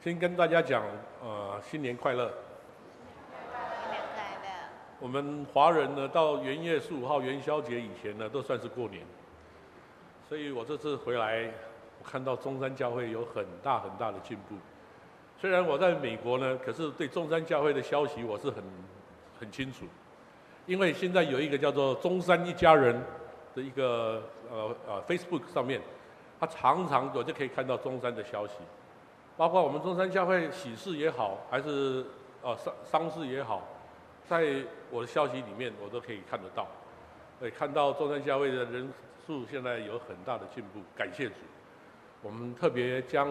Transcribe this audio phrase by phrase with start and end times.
[0.00, 0.84] 先跟大家讲，
[1.20, 2.32] 呃，新年快乐！
[3.82, 4.50] 新年快乐！
[5.00, 9.02] 我们华人呢，到元月十五号元宵节以前呢，都算是过年。
[10.28, 11.50] 所以我这次回来，
[12.00, 14.54] 我看到中山教会有很大很大的进步。
[15.36, 18.62] 虽然我在美国呢，可是对中山教会的消息我是很
[19.40, 19.84] 很清楚，
[20.66, 22.94] 因为现在有一个叫做中山一家人
[23.52, 25.80] 的一个呃呃 Facebook 上面。
[26.40, 28.54] 他常常我就可以看到中山的消息，
[29.38, 32.04] 包括我们中山教会喜事也好，还是
[32.42, 33.62] 呃丧丧事也好，
[34.28, 34.56] 在
[34.90, 36.66] 我的消息里面我都可以看得到，
[37.38, 38.92] 可以看到中山教会的人
[39.24, 41.34] 数现在有很大的进步，感谢主。
[42.20, 43.28] 我们特别将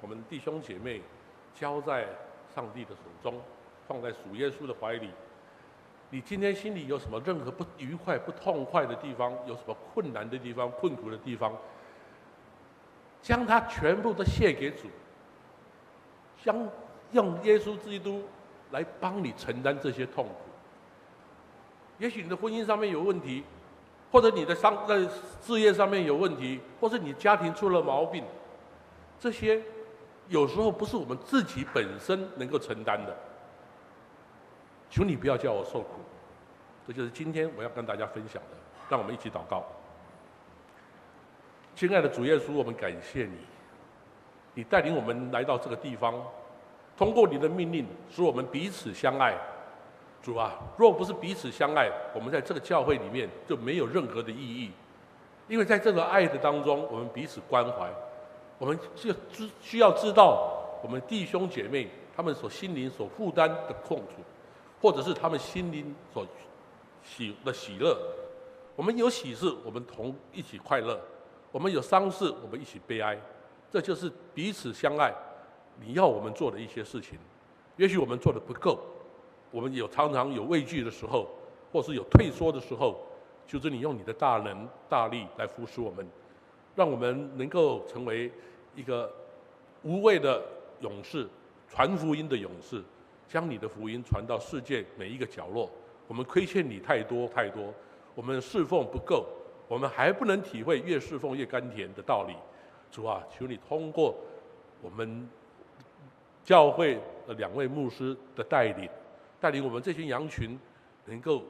[0.00, 1.02] 我们弟兄姐妹
[1.52, 2.06] 交在
[2.54, 3.34] 上帝的手中，
[3.88, 5.10] 放在主耶稣的怀里。
[6.10, 11.52] 你今天心里有什么任何不愉快、不痛快的地方，有什么困难的地方、困苦的地方？
[13.20, 14.88] 将它全部都献给主，
[16.44, 16.68] 将
[17.12, 18.22] 用耶稣基督
[18.70, 20.34] 来帮你承担这些痛苦。
[21.98, 23.44] 也许你的婚姻上面有问题，
[24.10, 24.98] 或者你的商在
[25.42, 28.24] 事业上面有问题，或是你家庭出了毛病，
[29.18, 29.62] 这些
[30.28, 33.16] 有时候不是我们自己本身能够承担的。
[34.88, 36.00] 求你不要叫我受苦，
[36.86, 38.56] 这就是今天我要跟大家分享的。
[38.88, 39.64] 让我们一起祷告。
[41.76, 43.36] 亲爱的主耶稣，我们感谢你，
[44.54, 46.14] 你带领我们来到这个地方，
[46.96, 49.36] 通过你的命令，使我们彼此相爱。
[50.22, 54.70] 主啊，若不是彼此相爱，我们在这个教会里面就没有任何的意义。
[55.48, 57.90] 因为在这个爱的当中，我们彼此关怀，
[58.58, 64.22] 我们就知需要知道我们弟兄姐妹他们所心灵所负担的痛苦，
[64.80, 66.26] 或者是他们心灵所
[67.02, 67.98] 喜的喜乐。
[68.76, 71.00] 我们有喜事，我们同一起快乐。
[71.50, 73.18] 我们有丧事，我们一起悲哀，
[73.70, 75.14] 这就是彼此相爱。
[75.78, 77.18] 你要我们做的一些事情，
[77.76, 78.78] 也许我们做的不够，
[79.50, 81.28] 我们有常常有畏惧的时候，
[81.72, 83.00] 或是有退缩的时候，
[83.46, 86.06] 就是你用你的大能大力来扶持我们，
[86.74, 88.30] 让我们能够成为
[88.74, 89.10] 一个
[89.82, 90.42] 无畏的
[90.80, 91.26] 勇士，
[91.68, 92.82] 传福音的勇士，
[93.28, 95.70] 将你的福音传到世界每一个角落。
[96.06, 97.72] 我们亏欠你太多太多，
[98.14, 99.24] 我们侍奉不够。
[99.68, 102.34] 我们还不能体会越侍奉越甘甜的道理，
[102.90, 104.16] 主啊，求你通过
[104.82, 105.28] 我们
[106.44, 108.88] 教会的两位牧师的带领，
[109.40, 110.58] 带领我们这群羊群
[111.04, 111.44] 能够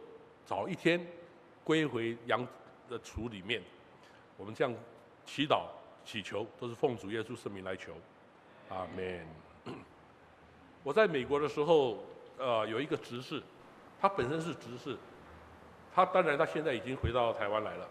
[0.45, 1.05] 早一天
[1.65, 2.47] 归回羊
[2.89, 3.62] 的雏里面。
[4.37, 4.75] 我们这样
[5.25, 5.65] 祈祷
[6.05, 7.93] 祈求，都是奉主耶稣圣名来求，
[8.69, 9.27] 阿门。
[10.83, 11.99] 我在美国的时候，
[12.39, 13.43] 呃，有一个执事，
[14.01, 14.97] 他本身是执事，
[15.95, 17.89] 他当然他现在已经回到台湾来了。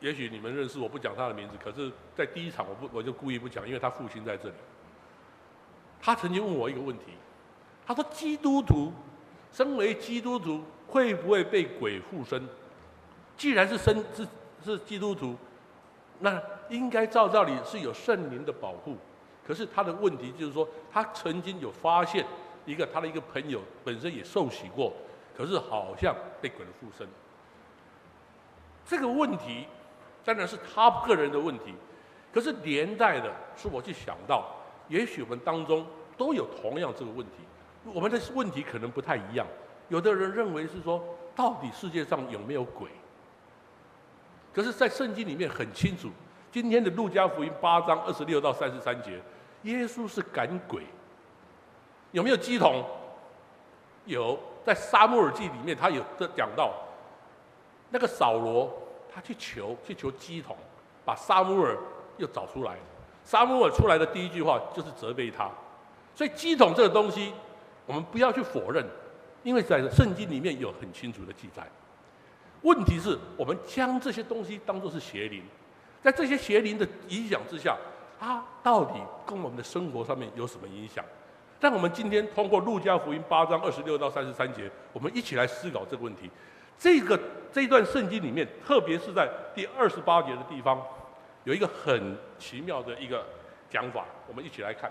[0.00, 1.54] 也许你们认识，我不讲他的名字。
[1.62, 4.54] 可是，在第一场，我不我就故意不讲，因为他父亲在这里。
[6.00, 7.04] 他曾经问我一个问题，
[7.86, 8.90] 他说：“基督徒，
[9.52, 12.42] 身为基督徒，会不会被鬼附身？
[13.36, 14.26] 既然是身是
[14.64, 15.36] 是基督徒，
[16.20, 18.96] 那应该照道理是有圣灵的保护。
[19.46, 22.24] 可是他的问题就是说，他曾经有发现
[22.64, 24.94] 一个他的一个朋友本身也受洗过，
[25.36, 27.06] 可是好像被鬼附身。
[28.86, 29.66] 这个问题。”
[30.24, 31.74] 当然是他个人的问题，
[32.32, 34.44] 可是连带的是我去想到，
[34.88, 35.86] 也许我们当中
[36.16, 37.44] 都有同样这个问题，
[37.84, 39.46] 我们的问题可能不太一样。
[39.88, 41.02] 有的人认为是说，
[41.34, 42.88] 到底世界上有没有鬼？
[44.52, 46.08] 可是，在圣经里面很清楚，
[46.52, 49.20] 今天的路加福音八章二十六到三十三节，
[49.62, 50.84] 耶稣是赶鬼。
[52.12, 52.84] 有没有乩童？
[54.04, 56.72] 有，在撒母耳记里面，他有的讲到
[57.90, 58.79] 那个扫罗。
[59.12, 60.56] 他去求，去求乩童，
[61.04, 61.76] 把撒母耳
[62.18, 62.76] 又找出来。
[63.24, 65.50] 撒母耳出来的第一句话就是责备他。
[66.14, 67.32] 所以乩童这个东西，
[67.86, 68.84] 我们不要去否认，
[69.42, 71.66] 因为在圣经里面有很清楚的记载。
[72.62, 75.42] 问题是我们将这些东西当作是邪灵，
[76.02, 77.76] 在这些邪灵的影响之下，
[78.18, 81.04] 它到底跟我们的生活上面有什么影响？
[81.58, 86.30] 但我们今天通过路加福音八章二十六到三十三节，我们一起来思考这个问题。
[86.80, 87.20] 这个
[87.52, 90.82] 这一段圣经里面，特别是在第二十八节的地方，
[91.44, 93.22] 有一个很奇妙的一个
[93.68, 94.90] 讲法，我们一起来看。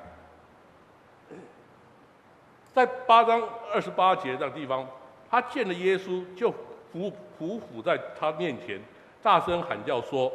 [2.72, 3.42] 在八章
[3.74, 4.88] 二十八节的地方，
[5.32, 6.52] 他见了耶稣，就
[6.92, 8.80] 伏伏伏在他面前，
[9.24, 10.32] 大声喊叫说：“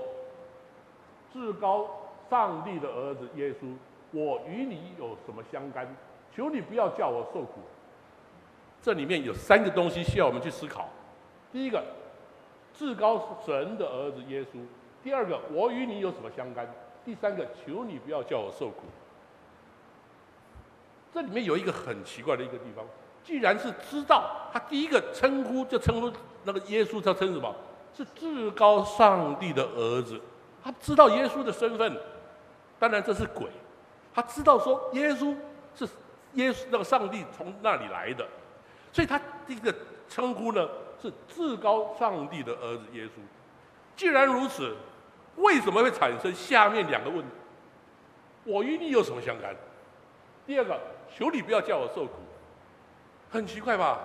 [1.33, 1.89] 至高
[2.29, 3.73] 上帝的儿子耶稣，
[4.11, 5.87] 我与你有什么相干？
[6.35, 7.61] 求你不要叫我受苦。”
[8.83, 10.89] 这里面有三个东西需要我们去思考。
[11.55, 11.81] 第一个，
[12.77, 14.59] 至高神的儿子耶稣；
[15.05, 16.69] 第二个，我与你有什么相干？
[17.05, 18.83] 第三个，求你不要叫我受苦。
[21.13, 22.85] 这里面有一个很奇怪的一个地方，
[23.23, 26.13] 既然是知道，他第一个称呼就称呼
[26.43, 27.55] 那个耶稣，他称什么？
[27.97, 30.21] 是至高上帝的儿子。
[30.61, 31.97] 他知道耶稣的身份，
[32.81, 33.47] 当然这是鬼。
[34.13, 35.33] 他知道说耶稣
[35.77, 35.89] 是
[36.33, 38.27] 耶稣那个上帝从那里来的，
[38.93, 39.73] 所以他第一个
[40.09, 40.69] 称呼呢
[41.05, 43.11] 是至高上帝的儿子耶稣。
[43.95, 44.75] 既然如此，
[45.37, 47.29] 为什么会产生下面两个问题？
[48.45, 49.55] 我与你有什么相干？
[50.47, 50.81] 第二个，
[51.15, 52.13] 求你不要叫我受苦。
[53.31, 54.01] 很奇怪吧？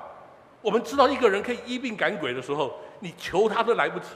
[0.62, 4.08] 我们知道一个人可以医病赶鬼的时候，你求他都来不及，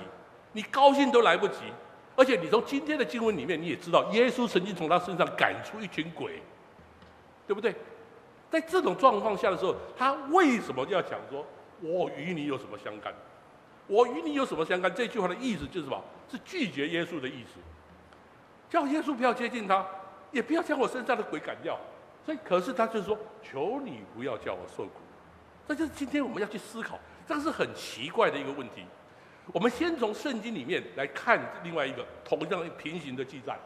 [0.52, 1.60] 你高兴都来不及。
[2.18, 6.42] 而且你从今天的经文里面，你也知道，耶稣曾经从他身上赶出一群鬼，
[7.48, 7.74] 对不对？
[8.52, 11.44] 在这种状况下的时候，他为什么要讲说
[11.84, 13.14] “我与你有什么相干
[13.88, 16.02] ”？“我与你有什么相干”这句话的意思就是什么？
[16.32, 17.60] 是拒绝耶稣的意思，
[18.70, 19.86] 叫耶稣不要接近他，
[20.32, 21.78] 也不要将我身上的鬼赶掉。
[22.26, 24.92] 所以，可是他就是说：“求你不要叫我受苦。”
[25.68, 26.98] 这就是今天我们要去思考，
[27.28, 28.86] 这个是很奇怪的一个问题。
[29.48, 33.60] 我们先从圣经里面来看另外一个同样平行的记载，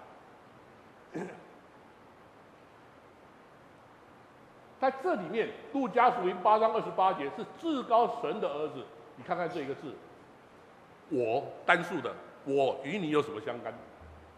[4.80, 8.84] 在这里面，路加福音八章二十八节是至高神的儿子。
[9.16, 9.94] 你看看这一个字，
[11.10, 12.14] 我单数的，
[12.46, 13.74] 我与你有什么相干？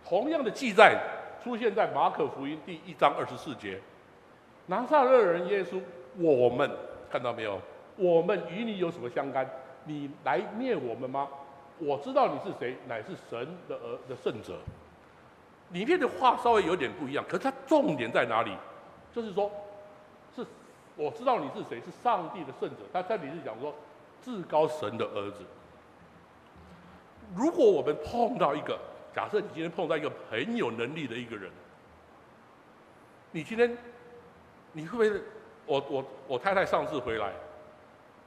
[0.08, 0.98] 同样的记载
[1.44, 3.80] 出现在马可福音第一章二十四节，
[4.68, 5.82] 拿撒勒人耶稣，
[6.18, 6.70] 我们
[7.12, 7.60] 看到没有？
[7.98, 9.46] 我们与你有什么相干？
[9.84, 11.28] 你来灭我们吗？
[11.80, 14.58] 我知道你是谁，乃是神的儿的圣者。
[15.72, 18.56] 里面的话稍微有点不一样，可是它重点在哪里？
[19.14, 19.52] 就是说，
[21.00, 22.84] 我知道你是谁，是上帝的圣者。
[22.92, 23.74] 他这里是讲说，
[24.22, 25.46] 至高神的儿子。
[27.34, 28.78] 如果我们碰到一个，
[29.16, 31.50] 假设你今天碰到一个很有能力的一个人，
[33.32, 33.78] 你今天
[34.74, 35.22] 你会不会？
[35.66, 37.32] 我我我太太上次回来，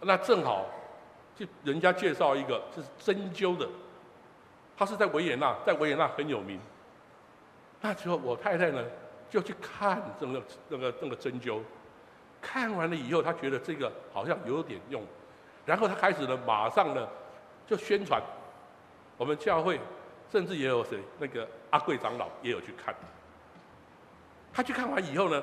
[0.01, 0.65] 那正好。
[1.35, 3.67] 就人家介绍一个，就是针灸的，
[4.77, 6.61] 他是在维也纳，在维也纳很有名。
[7.81, 8.85] 那时候我太太呢，
[9.31, 11.61] 就去看这个那个那个针灸，
[12.43, 15.03] 看完了以后，他觉得这个好像有点用，
[15.65, 17.09] 然后他开始呢，马上呢
[17.67, 18.21] 就宣传，
[19.17, 19.81] 我们教会
[20.31, 22.95] 甚至也有谁，那个阿贵长老也有去看。
[24.53, 25.43] 他去看完以后呢，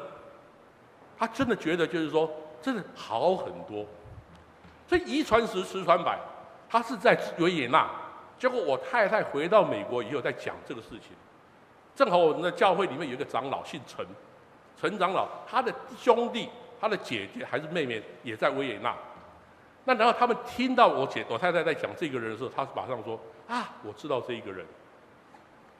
[1.17, 2.29] 他真的觉得就是说，
[2.61, 3.85] 真的好很多。
[4.87, 6.19] 所以一传十，十传百，
[6.67, 7.89] 他是在维也纳。
[8.37, 11.15] 结果我太太回到美国以后，在讲这个事情。
[11.95, 14.05] 正好我们的教会里面有一个长老姓陈，
[14.79, 18.95] 陈长老他的兄弟、他的姐姐还是妹妹也在维也纳。
[19.85, 24.65] 那然后他们听到我姐、我太太在讲这个人的时候，他是马上说：“啊，我知道这一个人。”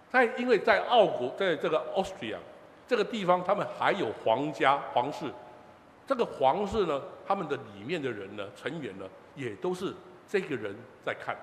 [0.09, 2.37] 在因为在奥国，在这个 Austria
[2.87, 5.25] 这个地方，他们还有皇家皇室。
[6.07, 9.05] 这个皇室呢，他们的里面的人呢，成员呢，
[9.35, 9.93] 也都是
[10.27, 10.75] 这个人
[11.05, 11.37] 在看。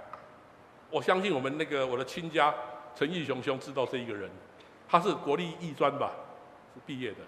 [0.91, 2.53] 我相信我们那个我的亲家
[2.97, 4.29] 陈义雄兄知道这一个人，
[4.89, 6.11] 他是国立艺专吧，
[6.75, 7.19] 是毕业的。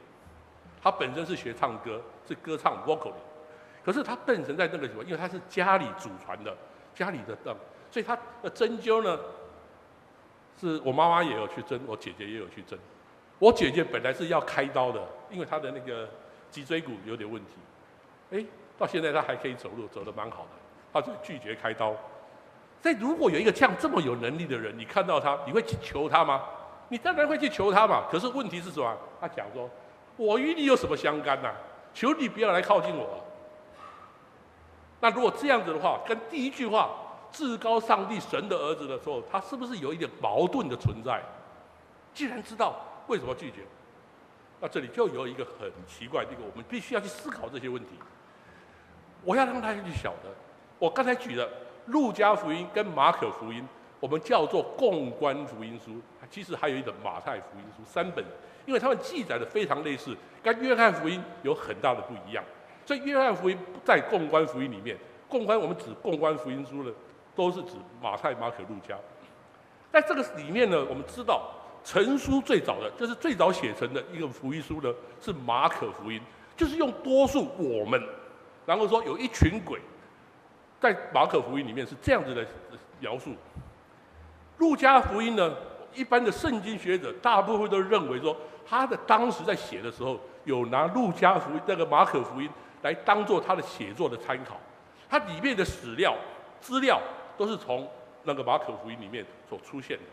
[0.82, 3.16] 他本身是学唱歌，是歌唱 vocal 的。
[3.84, 6.56] 可是他本身在那个地方，因为他是家里祖传的，
[6.94, 7.54] 家里的灯，
[7.90, 9.19] 所以他的针灸呢，
[10.60, 12.78] 是我妈妈也有去针，我姐姐也有去针。
[13.38, 16.08] 我姐姐本来是要开刀的，因为她的那个。
[16.50, 17.52] 脊椎骨有点问题，
[18.30, 18.42] 哎，
[18.78, 20.49] 到现在她还可以走路，走得蛮好的。
[20.90, 21.94] 她就拒绝开刀。
[22.82, 26.42] 所以如果有一个这样这么有能力的人，你看到他，你会去求他吗？
[26.88, 28.04] 你当然会去求他嘛。
[28.11, 28.97] 可是问题是什么？
[29.20, 29.68] 他讲说
[30.18, 31.50] ：“我与你有什么相干呢？
[31.94, 33.25] 求你不要来靠近我。”
[35.00, 36.90] 那如果这样子的话，跟第一句话
[37.32, 41.22] “至高上帝神的儿子”的时候，他是不是有一点矛盾的存在？
[42.12, 42.75] 既然知道，
[43.06, 43.58] 为什么拒绝？
[44.60, 47.90] 那这里就有一个很奇怪的一个，我们必须要去思考这些问题。
[49.22, 50.28] 我要让大家去晓得，
[50.80, 51.48] 我刚才举的
[51.87, 53.64] 路加福音跟马可福音，
[54.00, 56.00] 我们叫做共观福音书，
[56.31, 58.25] 其实还有一本马太福音书，三本，
[58.67, 62.45] 因为他们记载的非常类似，跟约翰福音有很大的不一样。
[62.87, 64.97] 所以约翰福音在共观福音里面，
[65.28, 66.93] 共观我们指共观福音书呢，
[67.35, 68.97] 都是指马太、马可、路加。
[69.93, 71.50] 在这个里面呢，我们知道。
[71.85, 76.21] 成书最早的，就是最早写成的一个福音书呢，是马可福音，
[76.55, 78.02] 就是用多数我们，
[78.67, 79.81] 然后说有一群鬼，
[80.81, 82.45] 在马可福音里面是这样子的
[82.99, 83.31] 描述。
[84.59, 85.55] 路加福音呢，
[85.95, 88.37] 一般的圣经学者大部分都认为说，
[88.69, 92.49] 他的当时在写的时候，有拿路加福音那个马可福音
[92.83, 94.61] 来当做他的写作的参考，
[95.09, 96.15] 它里面的史料
[96.61, 97.00] 资料
[97.37, 97.88] 都是从
[98.25, 100.05] 那个马可福音里面所出现的，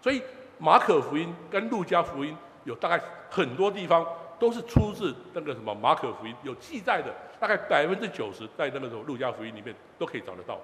[0.00, 0.22] 所以。
[0.62, 4.06] 马可福音跟路加福音有大概很多地方
[4.38, 7.10] 都是出自那个什么马可福音有记载的，
[7.40, 10.58] 大概百分之九十在那个什么路加福音里面都可以找得到。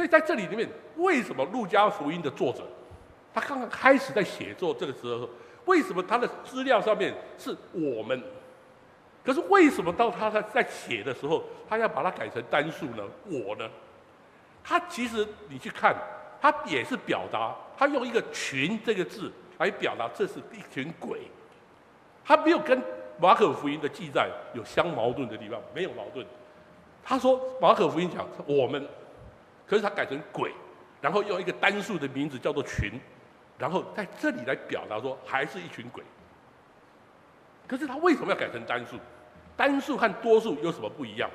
[0.00, 0.66] 所以在这里里面，
[0.96, 2.62] 为什么路加福音的作者，
[3.34, 5.28] 他刚刚开始在写作这个时候，
[5.66, 8.18] 为什么他的资料上面是我们？
[9.22, 13.04] 可是为什么到他在在写的时候，他要把它改成单数呢？
[13.26, 13.68] 我呢？
[14.64, 15.94] 他其实你去看，
[16.40, 21.20] 他也是表达，他用一个“群”这个字来表达，这是一群鬼。
[22.24, 22.82] 他没有跟
[23.18, 26.24] 马可福音的记载有相矛盾的地方，没有矛盾。
[27.04, 28.88] 他说马可福音讲我们，
[29.70, 30.52] 可是他改成鬼，
[31.00, 32.98] 然后用一个单数的名字叫做“群”，
[33.56, 36.02] 然后在这里来表达说还是一群鬼。
[37.68, 38.96] 可是他为什么要改成单数？
[39.56, 41.30] 单数和多数有什么不一样？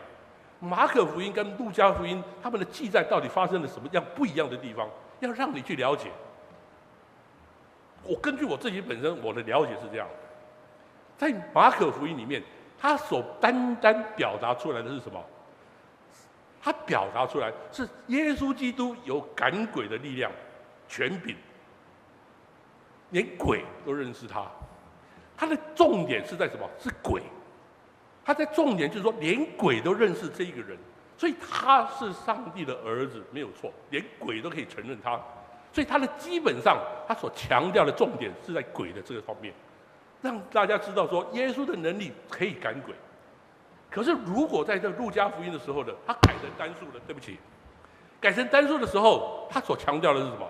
[0.59, 4.89] 马可福音跟路加福音他们的记载到底发生了什么样不一样的地方？
[5.21, 6.11] 要让你去了解。
[8.03, 10.05] 我根据我自己本身我的了解是这样，
[11.17, 12.43] 在马可福音里面，
[12.77, 15.23] 他所单单表达出来的是什么？
[16.65, 20.31] 他表达出来是耶稣基督有赶鬼的力量、
[20.89, 21.35] 权柄，
[23.11, 24.43] 连鬼都认识他。
[25.37, 26.67] 他的重点是在什么？
[26.79, 27.21] 是鬼。
[28.25, 30.75] 他在重点就是说，连鬼都认识这一个人，
[31.15, 33.71] 所以他是上帝的儿子，没有错。
[33.91, 35.21] 连鬼都可以承认他，
[35.71, 39.53] 所以他的基本上，他所强调的重点是在鬼的这个方面，
[40.19, 42.95] 让大家知道说，耶稣的能力可以赶鬼。
[43.95, 47.39] 可是如果在这个路加福音的时候呢，他改成单数了，对不起，
[48.19, 50.45] 改成单数的时候，他所强调的是什么？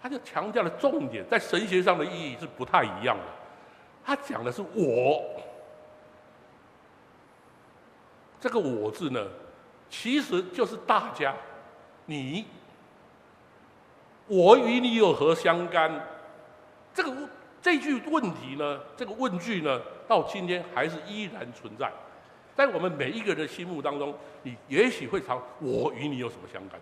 [0.00, 3.24] 他就强调的重点在神学上的意义是不太一样的。
[4.02, 5.22] 他讲的是我，
[8.40, 9.22] 这个“我”字呢，
[9.90, 11.34] 其实就是大家，
[12.06, 12.46] 你，
[14.26, 15.90] 我与你有何相干？
[16.94, 17.12] 这个
[17.60, 21.90] 这句问题呢，这个问句呢，到今天还是依然存在，
[22.56, 26.80] 在我们每一个人的心目当中，你也许会常“我与你有什么相干”？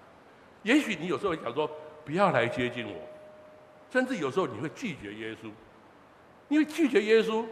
[0.63, 1.69] 也许你有时候会想说
[2.05, 2.95] “不要来接近我”，
[3.91, 5.51] 甚至有时候你会拒绝耶稣。
[6.49, 7.45] 因为拒绝耶稣，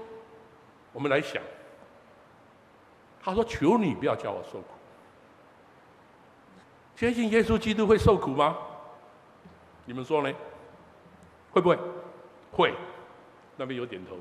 [0.93, 1.43] 我们来想，
[3.23, 4.67] 他说：“求你不要叫我受苦。”
[6.97, 8.59] 相信耶稣基督会受苦吗？
[9.87, 10.31] 你们说呢？
[11.51, 11.79] 会不会？
[12.53, 12.75] 会。
[13.57, 14.19] 那边有点头。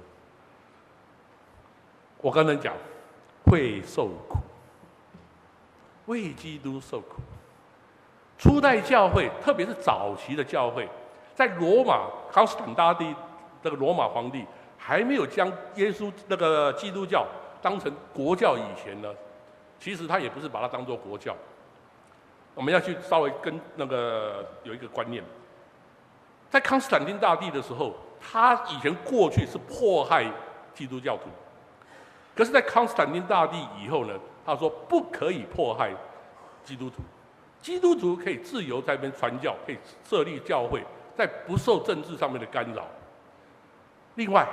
[2.21, 2.73] 我刚才讲，
[3.49, 4.37] 会受苦，
[6.05, 7.21] 为基督受苦。
[8.37, 10.87] 初代教会，特别是早期的教会，
[11.35, 13.13] 在罗马康斯坦大帝
[13.61, 14.45] 这个罗马皇帝。
[14.81, 17.27] 还没有将耶稣那个基督教
[17.61, 19.13] 当成国教以前呢，
[19.77, 21.35] 其实他也不是把它当做国教。
[22.55, 25.21] 我们要去稍微跟那个有一个观念，
[26.49, 30.25] 在康斯坦丁大帝的时候，他以前过去是迫害
[30.73, 31.23] 基督教徒，
[32.39, 34.13] 可是，在康斯坦丁大帝以后呢，
[34.45, 35.91] 他说不可以迫害
[36.63, 37.03] 基督徒，
[37.61, 40.81] 基督徒可以自由在那边传教，可以设立教会，
[41.15, 42.87] 在不受政治上面的干扰。
[44.15, 44.47] 另外。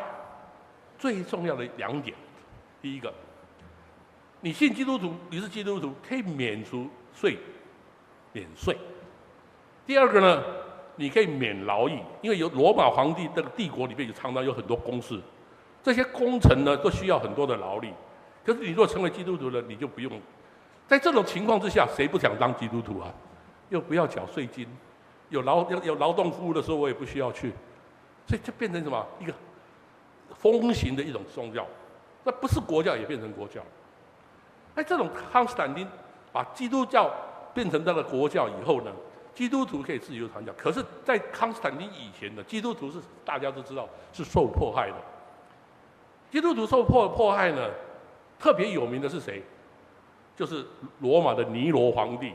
[0.99, 2.17] 最重要的两点，
[2.81, 3.13] 第一个，
[4.41, 7.37] 你信基督徒，你是基督徒，可以免除税，
[8.33, 8.75] 免税。
[9.85, 10.43] 第二个呢，
[10.97, 15.21] 你可以免劳役，因为有罗马皇帝这个帝国里面有常常有很多公事，
[15.87, 17.93] 这些工程呢都需要很多的劳力。
[18.45, 20.21] 可是你若成为基督徒了，你就不用。
[20.89, 23.07] 在这种情况之下，谁不想当基督徒啊？
[23.69, 24.67] 又不要缴税金，
[25.29, 27.53] 有劳有有劳动服务的时候，我也不需要去，
[28.27, 29.33] 所以就变成什么一个。
[30.35, 31.65] 风行的一种宗教，
[32.25, 33.61] 那不是国教也变成国教。
[34.75, 35.87] 哎，这种康斯坦丁
[36.33, 37.09] 把基督教
[37.55, 38.91] 变成他的国教以后呢，
[39.33, 40.53] 基督徒可以自由传教。
[40.59, 44.97] 可是，在康斯坦丁以前呢，基督徒是大家都知道是受迫害的。
[46.37, 47.71] 基督徒受迫迫害呢，
[48.39, 49.43] 特别有名的是谁？
[50.37, 50.67] 就是
[51.01, 52.35] 罗马的尼罗皇帝。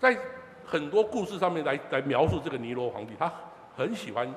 [0.00, 0.18] 在
[0.66, 3.32] 很多故事上面来来描述这个尼罗皇帝，他
[3.76, 4.28] 很喜欢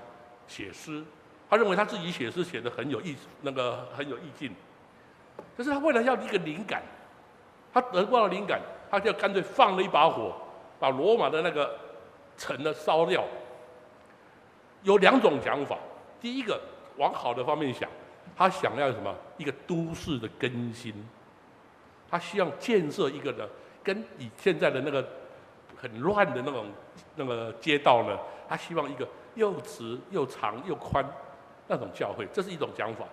[0.45, 1.03] 写诗。
[1.49, 4.53] 他认为他自己写诗写得很有意，那个很有意境。
[5.57, 6.83] 可是他为了要一个灵感，
[7.73, 8.61] 他得不到灵感，
[8.91, 10.31] 他就干脆放了一把火，
[10.79, 11.75] 把罗马的那个
[12.37, 13.23] 城呢烧掉。
[14.83, 15.75] 有两种讲法，
[16.19, 16.61] 第一个
[16.97, 17.89] 往好的方面想，
[18.41, 19.15] 他想要什么？
[19.37, 20.91] 一个都市的更新，
[22.09, 23.47] 他希望建设一个呢，
[23.83, 25.07] 跟以现在的那个
[25.77, 26.65] 很乱的那种
[27.15, 28.17] 那个街道呢，
[28.49, 31.05] 他希望一个又直又长又宽。
[31.67, 33.05] 那种教会，这是一种讲法。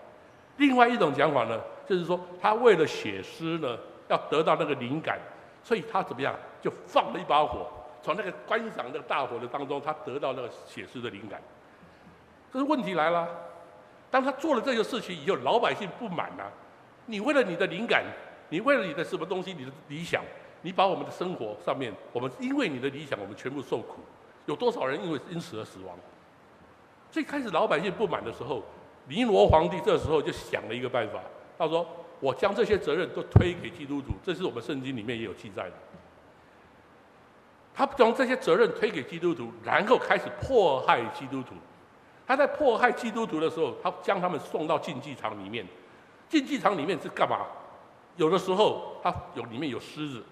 [0.56, 5.18] 另外一种讲法呢，就是说他为了写诗呢，要得到那个灵感，
[5.62, 7.70] 所以他怎么样，就放了一把火，
[8.02, 11.40] 从那个观赏那个大火的当中，他得到那个写诗的灵感。
[12.50, 13.28] 可是问题来了，
[14.10, 16.50] 当他做了这个事情以后，老百姓不满啊。
[17.06, 18.04] 你为了你的灵感，
[18.48, 20.22] 你为了你的什么东西，你的理想，
[20.62, 24.00] 你把我们的生活上面，我们因为你的理想，我们全部受苦。
[24.46, 25.96] 有多少人因为因此而死亡？
[27.10, 28.62] 最开始老百姓不满的时候，
[29.06, 31.20] 尼罗皇帝这时候就想了一个办法，
[31.56, 31.86] 他说
[32.20, 35.72] ：“我将这些责任都推给基督徒，这是我们圣经里面也有记载的。”
[37.74, 41.54] 他将这些责任推给基督徒，然后开始迫害基督徒。
[42.28, 45.66] 他在迫害基督徒的时候，他将他们送到竞技场里面。
[46.28, 47.46] 竞技场里面是干嘛？
[48.16, 50.22] 有的时候他有里面有狮子，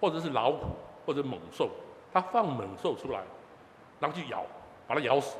[0.00, 0.66] 或者是老虎，
[1.06, 1.70] 或者猛兽，
[2.12, 3.20] 他放猛兽出来，
[4.00, 4.44] 然后去咬，
[4.88, 5.36] 把它咬死。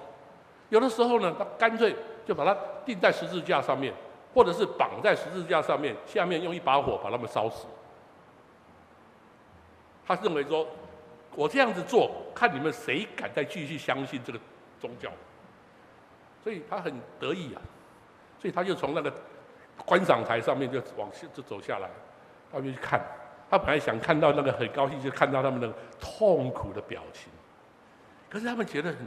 [0.69, 3.93] 有的时候呢，他干脆就把它钉在十字架上面，
[4.33, 7.67] 或者是绑在十字架上面，下面用一把火把他们烧死。
[10.07, 10.65] 他认为说，
[11.35, 14.39] 我这样子做，看你们谁敢再继续相信这个
[14.81, 15.11] 宗教。
[16.43, 17.61] 所以他很得意啊，
[18.41, 19.13] 所以他就从那个
[19.85, 21.89] 观赏台上面就往下就走下来，
[22.51, 23.01] 他就去看。
[23.51, 27.33] 他本来想看到那个很高兴，就看到他们那个痛苦的表情。
[28.29, 28.99] 可是他们觉得很，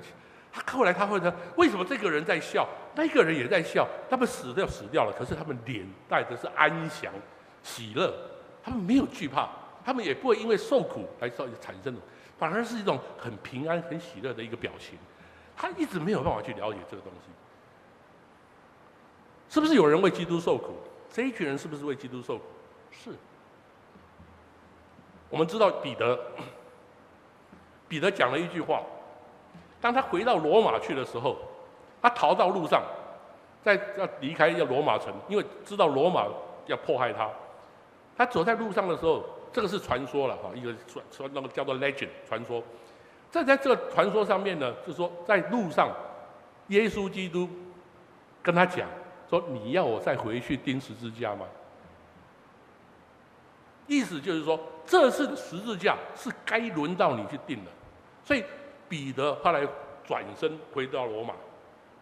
[0.51, 3.87] 他后来他会说，为什么这个人在笑，那个人也在笑？
[4.09, 7.13] 他们死掉死掉了，可是他们脸带的是安详、
[7.61, 8.13] 喜乐，
[8.61, 9.47] 他们没有惧怕，
[9.85, 12.01] 他们也不会因为受苦来造产生的，
[12.37, 14.99] 反而是一种很平安、很喜乐的一个表情。
[15.55, 17.29] 他一直没有办法去了解这个东西，
[19.49, 20.73] 是不是有人为基督受苦？
[21.11, 22.43] 这一群人是不是为基督受苦？
[22.91, 23.11] 是。
[25.29, 26.19] 我们知道彼得，
[27.87, 28.83] 彼得讲了一句话，
[29.79, 31.37] 当他回到罗马去的时候，
[32.01, 32.83] 他逃到路上，
[33.63, 36.27] 在要离开要罗马城，因为知道罗马
[36.65, 37.29] 要迫害他，
[38.17, 42.61] 他走在路上的时候，这个是传说了哈，一个传传那个叫做 legend 传说。
[43.33, 45.89] 在在这个传说上面呢，就是说在路上，
[46.67, 47.49] 耶稣基督
[48.43, 48.87] 跟他讲
[49.27, 51.47] 说：“你要我再回去钉十字架吗？”
[53.87, 57.71] 意思就是说，这次的十字架是该轮到你去钉的。
[58.23, 58.43] 所以
[58.87, 59.67] 彼得后来
[60.05, 61.33] 转身回到罗马，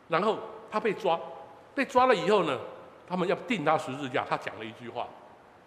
[0.09, 0.37] 然后
[0.69, 1.17] 他被抓，
[1.73, 2.59] 被抓了以后呢，
[3.07, 5.07] 他们要钉他十字架，他讲了一句话，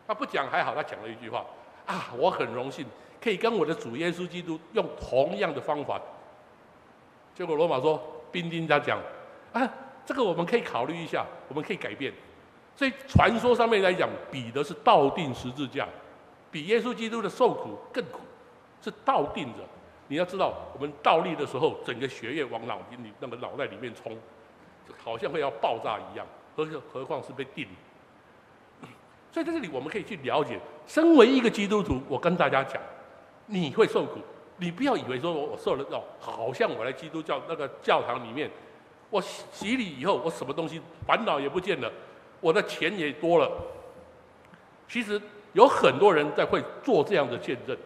[0.07, 1.43] 他不讲还好，他讲了一句话
[1.87, 2.85] 啊，我很荣幸。
[3.25, 5.99] 可以跟我的主耶稣基督用同样的方法，
[7.35, 7.99] 结果罗马说
[8.31, 9.01] 兵丁他讲
[9.55, 9.67] 啊，
[10.05, 12.13] 这个我们可以考虑一下，我们可以改变。
[12.77, 15.89] 所以传说上面来讲，彼得是倒钉十字架，
[16.51, 18.21] 比耶稣基督的受苦更苦，
[18.83, 19.61] 是倒钉着。
[20.09, 24.15] 你要知道，我们倒立的时候，整个血液往脑筋里那个脑袋里面冲，
[25.03, 27.67] 好像会要爆炸一样，何何况是被钉。
[29.33, 32.79] 所以在这里我们可以去了解，身为一个基督徒，我跟大家讲。
[33.47, 34.21] 你会受苦，
[34.57, 38.51] 你不要以为说我我受了哦，好像我来基督教那个教堂里面，
[39.11, 41.91] 我洗礼以后，我什么东西烦恼也不见了，
[42.41, 43.51] 我的钱也多了。
[44.89, 45.21] 其实
[45.53, 47.77] 有很多人在会做这样的见证，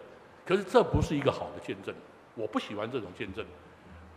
[0.47, 1.95] 可是这不是一个好的见证，
[2.35, 3.45] 我不喜欢这种见证。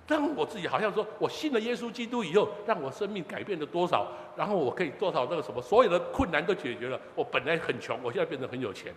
[0.07, 8.93] 当我自己好像说我信了耶稣基督以后，让我生命改变了多少，然后我可以多少那个什么，所有的困难都解决了，我本来很穷，我现在变得很有钱。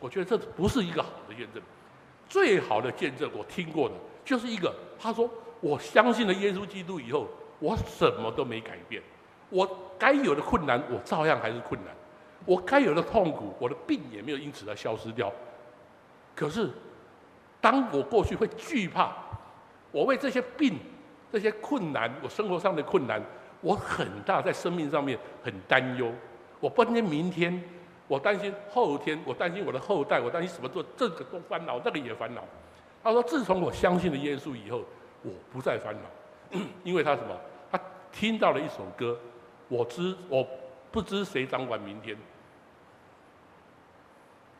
[0.00, 1.62] 我觉得这不是一个好的见证，
[2.28, 5.28] 最好的见证我听过的就是一个，他说
[5.60, 7.26] 我相信了耶稣基督以后，
[7.58, 9.02] 我什么都没改变，
[9.50, 11.92] 我该有的困难我照样还是困难，
[12.44, 15.32] 我该有的痛苦，我的病也没有因此而消失掉。
[16.36, 16.70] 可是，
[17.60, 19.12] 当我过去会惧怕，
[19.90, 20.78] 我为这些病、
[21.32, 23.20] 这些困难，我生活上的困难，
[23.60, 26.12] 我很大在生命上面很担忧，
[26.60, 27.60] 我不能明天。
[28.08, 32.42] 我担心后天，我担心我的后代，我担心什么做这个都烦恼，那个也烦恼。
[33.04, 34.82] 他说：“自从我相信了耶稣以后，
[35.22, 37.38] 我不再烦恼， 因为他什么？
[37.70, 37.78] 他
[38.10, 39.16] 听到了一首歌，
[39.68, 40.46] 我知我
[40.90, 42.16] 不知谁掌管明天，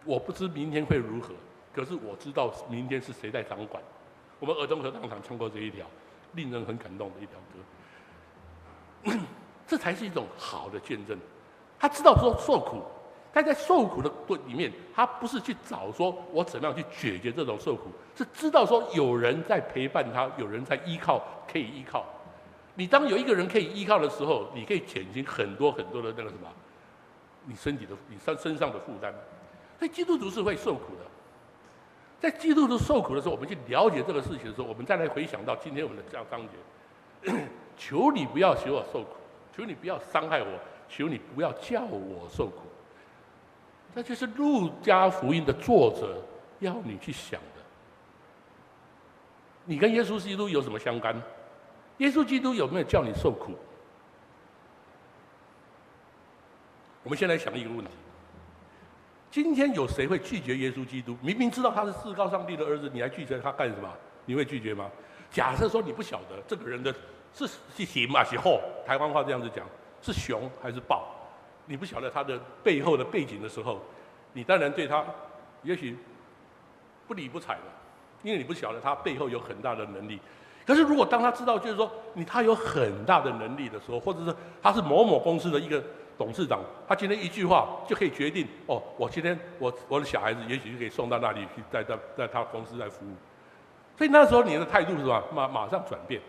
[0.04, 1.34] 我不知明天会如何，
[1.74, 3.82] 可是我知道明天是谁在掌管。”
[4.38, 5.86] 我们儿童合唱团唱过这一条，
[6.34, 7.40] 令人很感动的一条
[9.12, 9.18] 歌。
[9.66, 11.18] 这才是一种好的见证。
[11.78, 12.82] 他知道说受苦。
[13.32, 14.10] 但在受苦的
[14.46, 22.04] 里面，他不是去找说我怎么样去解决这种受苦，是知道说有人在陪伴他，有人在依靠，可以依靠。
[22.74, 26.48] 你当有一个人可以依靠的时候，你可以减轻很多很多的那个什么，
[27.44, 29.12] 你身体的你身身上的负担。
[29.78, 31.04] 所以基督徒是会受苦的。
[32.20, 37.32] 在基督徒受苦的时候，我们去了解这个事情的时候，我们再来回想到今天我们的这样章节，
[37.76, 39.10] 求你不要使我受苦，
[39.56, 40.48] 求你不要伤害我，
[40.88, 42.62] 求你不要叫我受苦。
[43.98, 46.22] 那就是路加福音的作者
[46.60, 47.62] 要你去想的。
[49.64, 51.20] 你跟耶稣基督有什么相干？
[51.96, 53.56] 耶稣基督有没有叫你受苦？
[57.02, 57.90] 我们先来想一个问题：
[59.32, 61.18] 今天有谁会拒绝耶稣基督？
[61.20, 63.92] 明明知道他是至高上帝的儿子，你还拒绝他干什么？
[64.26, 64.88] 你会拒绝吗？
[65.28, 66.94] 假设说你不晓得这个人的
[67.34, 69.66] 是是熊还是猴，台湾话这样子讲，
[70.00, 71.16] 是熊还是豹？
[71.68, 73.78] 你不晓得他的背后的背景的时候，
[74.32, 75.04] 你当然对他
[75.62, 75.96] 也许
[77.06, 77.62] 不理不睬了，
[78.22, 80.18] 因为你不晓得他背后有很大的能力。
[80.66, 85.82] 可是如果当他知道就是说你他有很大的能力的时候，或者是他是某某公司的一个
[86.16, 93.14] 董事长，他今天一句话就可以决定哦，我今天我我的小孩子也许就可以送到那里去，在在在他公司在服务。
[93.96, 95.22] 所以那时候你的态度是什么？
[95.32, 96.20] 马马上转变，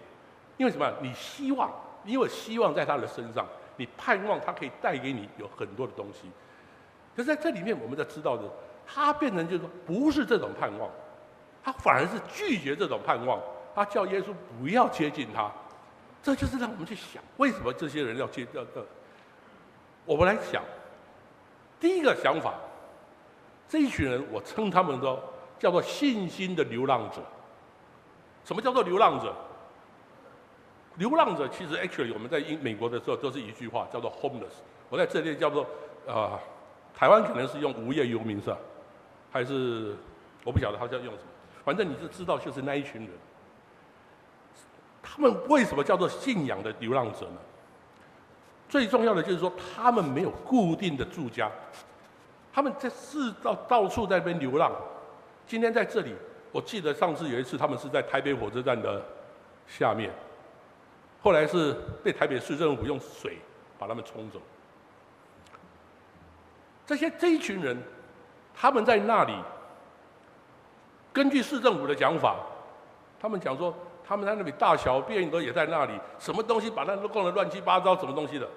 [0.58, 0.91] 因为什么？
[1.02, 1.69] 你希望，
[2.04, 3.45] 你有希望在他的身上。
[3.80, 6.30] 你盼望他可以带给你有很多的东西，
[7.15, 8.44] 可是在这里面，我们在知道的，
[8.86, 10.92] 他变成就是说，不是这种盼望，
[11.63, 13.42] 他反而是拒绝这种盼望，
[13.74, 15.50] 他叫耶稣不要接近他，
[16.22, 18.68] 这就是让我们去想，为什么这些人要接要要？
[20.04, 20.62] 我们来想，
[21.80, 22.56] 第一个想法，
[23.70, 25.24] 这一群人，我称他们说
[25.58, 27.22] 叫做信心的流浪者。
[28.44, 29.34] 什么叫做流浪者？
[31.00, 34.60] 流浪者其实 actually 我们在英美国的时候都是一句话叫做 homeless。
[34.90, 35.64] 我在这里叫做
[36.06, 36.40] 啊、呃，
[36.94, 38.58] 台湾可能是用无业游民是吧？
[39.32, 39.96] 还是
[40.44, 41.30] 我不晓得他叫用什么？
[41.64, 43.10] 反正你是知道就是那一群人。
[45.02, 47.38] 他们为什么叫做信仰的流浪者呢？
[48.68, 51.50] 最重要的就是说他们没有固定的住家，
[52.52, 54.70] 他们在四到到处在那边流浪。
[55.48, 56.14] 今天在这里，
[56.52, 59.02] 我记得上次有一次他们是在台北火车站的
[59.66, 60.12] 下面。
[61.21, 63.38] 后来是被台北市政府用水
[63.77, 64.39] 把他们冲走。
[66.86, 67.77] 这些这一群人，
[68.55, 69.34] 他们在那里，
[71.13, 72.38] 根据市政府的讲法，
[73.19, 78.47] 他们讲说他们在那里大小便都也在那里，什么东西把那都弄得乱七八糟，什么东西的，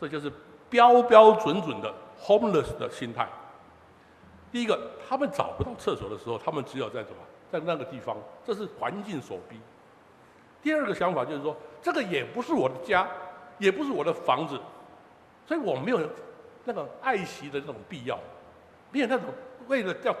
[0.00, 0.32] 这就是
[0.70, 3.28] 标标准准的 homeless 的心态。
[4.50, 7.16] 第一个，他们找不到厕所的时候，他们只有在什么，
[7.50, 9.60] 在那个地方，这是环境所逼。
[10.64, 13.06] 第二个想法就是说，这个也不是我的家，
[13.58, 14.58] 也不是我的房子，
[15.46, 16.00] 所以我没有
[16.64, 18.18] 那个爱惜的那种必要，
[18.90, 19.26] 没有那种
[19.68, 20.16] 为了要，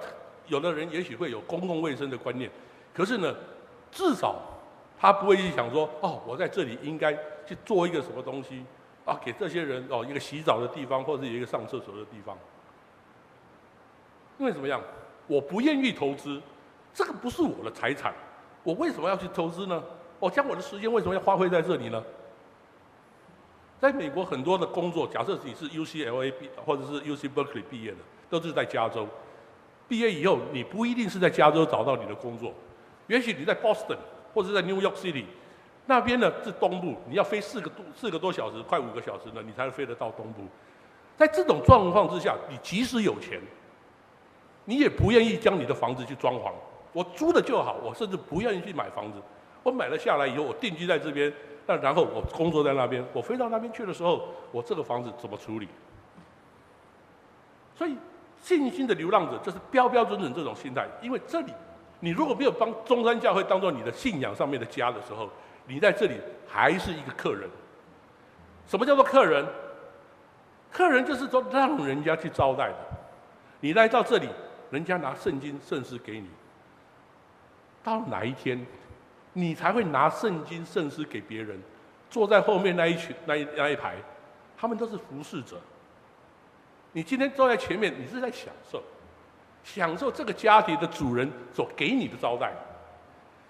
[0.46, 2.50] 有的人也许会有公共卫生的观念，
[2.92, 3.34] 可是呢，
[3.90, 4.36] 至少
[5.00, 7.14] 他不会去想说，哦，我在这里应该
[7.46, 8.62] 去做一个什么东西
[9.06, 12.36] 啊，给这些人哦一个洗澡的地方，或者是一个上厕所的地方。
[14.36, 14.78] 因为怎么样？
[15.26, 16.38] 我不愿意投资，
[16.92, 18.12] 这个不是我的财产，
[18.62, 19.82] 我为什么要去投资呢？
[20.24, 22.02] 我将我的时间为什么要花费在这里呢？
[23.78, 27.98] 在美国很多的工作，假设你是 UCLA 毕或者是 UC Berkeley 毕业的，
[28.30, 29.06] 都是在加州。
[29.86, 32.54] 毕业以后，你不一定是在加州找到你的工作，
[33.06, 33.98] 也许你在 Boston
[34.32, 35.26] 或者在 New York City
[35.84, 40.40] 那边呢是东部，你要飞四个多四个多小时，快五个小时呢，你才能飞得到东部。
[41.18, 43.38] 在这种状况之下，你即使有钱，
[44.64, 46.50] 你也不愿意将你的房子去装潢，
[46.94, 49.18] 我租的就好，我甚至不愿意去买房子。
[49.64, 51.32] 我买了下来以后，我定居在这边，
[51.66, 55.66] 那然后我工作在那边，我飞到那边去的时候，我这个房子怎么处理？
[57.74, 57.96] 所以
[58.40, 61.52] 信心的流浪者就是标标准准这种心态，因为这里
[61.98, 65.28] 你如果没有帮中山教会当做你的信仰上面的家的时候，
[65.66, 67.48] 你在这里还是一个客人。
[68.66, 69.44] 什么叫做客人？
[70.70, 72.76] 客人就是说让人家去招待的。
[73.60, 74.28] 你来到这里，
[74.70, 76.28] 人家拿圣经圣诗给你，
[77.82, 78.66] 到哪一天？
[79.34, 81.60] 你才会拿圣经圣诗给别人，
[82.08, 83.96] 坐在后面那一群那一那一排，
[84.56, 85.60] 他们都是服侍者。
[86.92, 88.82] 你今天坐在前面，你是在享受，
[89.64, 92.52] 享受这个家庭的主人所给你的招待。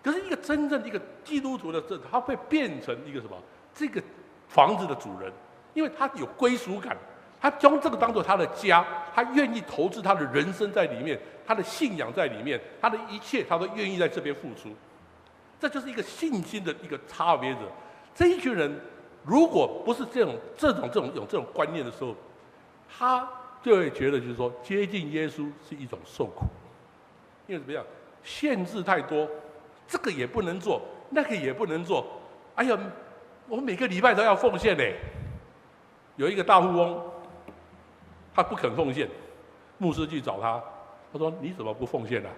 [0.02, 3.36] 可是一个真正的一个基督徒的这，他会变成一个什么？
[3.74, 4.02] 这个
[4.48, 5.30] 房子的主人，
[5.74, 6.96] 因为他有归属感，
[7.40, 8.82] 他将这个当做他的家，
[9.14, 14.74] 他愿意投资他的人生在里面，他的信仰在里面，他的一切他都愿意在这边付出。
[15.64, 17.60] 这就是一个信心的一个差别者。
[18.14, 18.70] 这一群人，
[19.24, 22.14] 如果不是这种、这种、这种有这种观念的时候，
[22.86, 23.26] 他
[23.62, 26.44] 就会觉得就是说，接近耶稣是一种受苦，
[27.46, 27.82] 因为怎么样，
[28.22, 29.26] 限制太多，
[29.88, 32.04] 这个也不能做，那个也不能做。
[32.56, 32.78] 哎呀，
[33.48, 34.84] 我每个礼拜都要奉献呢。
[36.16, 37.02] 有一个大富翁，
[38.34, 39.08] 他不肯奉献，
[39.78, 40.62] 牧师去找他，
[41.10, 42.28] 他说：“你怎么不奉献呢？”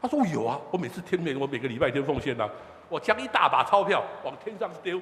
[0.00, 2.50] 他说：“有啊，我每次天每我每个礼拜天奉献呐、啊，
[2.88, 5.00] 我将一大把钞票往天上丢，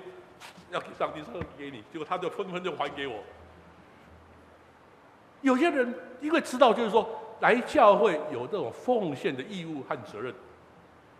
[0.70, 3.16] 要给上帝说给你，结果他就纷纷就还给我。
[5.42, 7.07] 有些人因为知道，就是说
[7.40, 10.33] 来教会有这种奉献的义务和责任，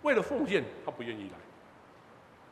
[0.02, 1.38] 为了奉献，他不愿意来。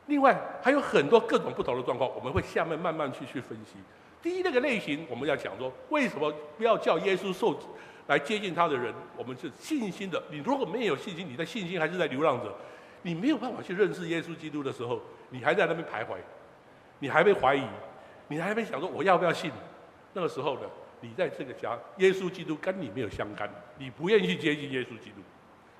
[0.07, 3.77] 另外还有很多各种不同的状况，我们会下面慢慢去去分析。
[4.21, 7.57] 第一那个类型，我们要讲说，为什么不要叫耶稣受
[8.07, 8.93] 来接近他的人？
[9.15, 10.21] 我们是信心的。
[10.29, 12.53] 你如果没有信心，你的信心还是在流浪者，
[13.01, 16.17] 你没有办法去认识耶稣基督的时候，你还在那边徘徊，
[16.99, 17.63] 你还被怀疑，
[18.27, 19.51] 你还没想说我要不要信？
[20.13, 20.61] 那个时候呢，
[21.01, 25.21] 你在这个家，耶稣基督跟你没有相干，你不愿意去接近耶稣基督，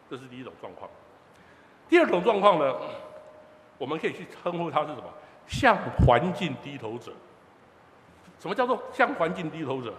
[0.09, 0.89] 这是第一种状况。
[1.89, 2.75] 第二种状况呢，
[3.77, 5.03] 我们可以去称呼他是什么？
[5.45, 7.12] 向环境低头者。
[8.39, 9.93] 什么叫做向环境低头者？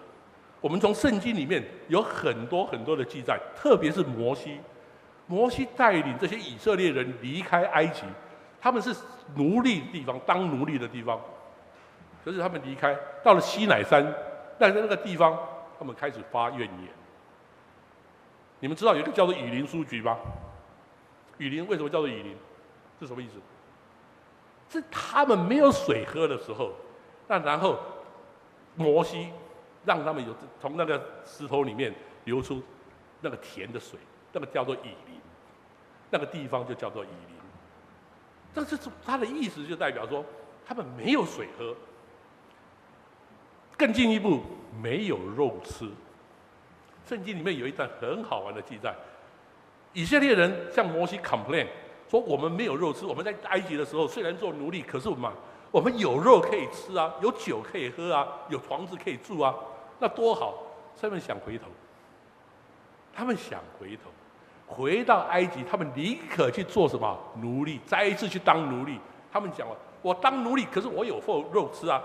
[0.65, 4.59] 我们从圣经里面有很多很多的记载，特别是摩西，
[5.27, 8.01] 摩西带领这些以色列人离开埃及，
[8.59, 8.97] 他们是
[9.35, 11.21] 奴隶的地方，当奴隶的地方。
[12.25, 14.11] 可是他们离开到了西乃山，
[14.59, 15.39] 但是那个地方，
[15.79, 16.89] 他们开始发怨言。
[18.59, 20.17] 你们知道有一个叫做雨林书局吗？
[21.37, 22.35] 雨林为什么叫做雨林？
[22.99, 23.35] 是什么意思？
[24.71, 26.73] 是他们没有水喝的时候，
[27.29, 27.79] 那然后。
[28.77, 29.29] 摩西
[29.85, 31.95] 让他们有从那个石头里面
[32.25, 32.63] 流出
[33.21, 33.99] 那个甜的水，
[34.33, 35.21] 那个叫做以林，
[36.11, 37.37] 那个地方就叫做以琳。
[38.55, 40.25] 这是他的意思，就代表说
[40.67, 41.75] 他们没有水喝。
[43.77, 44.41] 更进一步，
[44.81, 45.91] 没有肉吃。
[47.07, 47.43] 圣经里。
[47.43, 48.95] 面有一段很好玩的记载：
[49.93, 51.67] 以色列人向摩西 complain
[52.09, 53.05] 说，我们没有肉吃。
[53.05, 55.31] 我们在埃及的时候虽然做奴隶，可是我们。
[55.73, 59.53] 我们有肉可以吃啊，有酒可以喝啊，有房子可以住啊，
[59.99, 60.55] 那多好！
[61.01, 61.67] 他们想回头，
[63.13, 64.03] 他们想回头，
[64.67, 68.99] 回到埃及，他们宁可去做什么奴隶，再一次去当奴隶。
[69.31, 72.03] 他们讲了，我当奴隶，可是我有肉肉吃啊，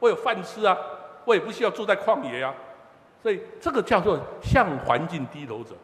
[0.00, 0.74] 我有饭吃啊，
[1.24, 2.54] 我也不需要住在旷野啊。
[3.22, 5.74] 所以这个叫做向环境低头者。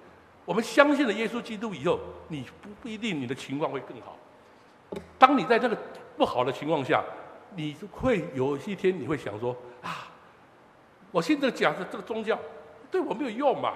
[0.47, 4.17] 我们相信了耶稣基督以后，你不不一定你的情况会更好。
[5.19, 5.77] 当你在这个
[6.17, 7.03] 不好的情况下，
[7.57, 10.07] 你会有一天你会想说啊，
[11.15, 12.37] 我信这个讲的这个宗教
[12.91, 13.75] 对我没有用嘛？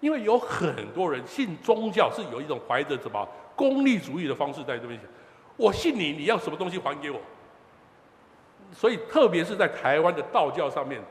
[0.00, 5.06] 因为有很多人信宗教是有一种怀着什么功利主义的方式在这边想，
[5.58, 7.20] 我信你，你要什么东西还给我？
[8.72, 11.02] 所以特别是在台湾的道教上面，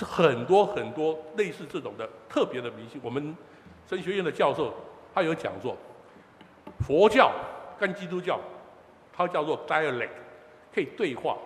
[0.00, 2.98] 很多很多类似这种的特别的迷信。
[3.04, 3.36] 我们
[3.86, 4.72] 神学院的教授
[5.14, 5.76] 他有讲座，
[6.80, 7.30] 佛教
[7.78, 8.40] 跟基督教。
[9.14, 10.08] 它叫做 dialect，
[10.74, 11.36] 可以对话。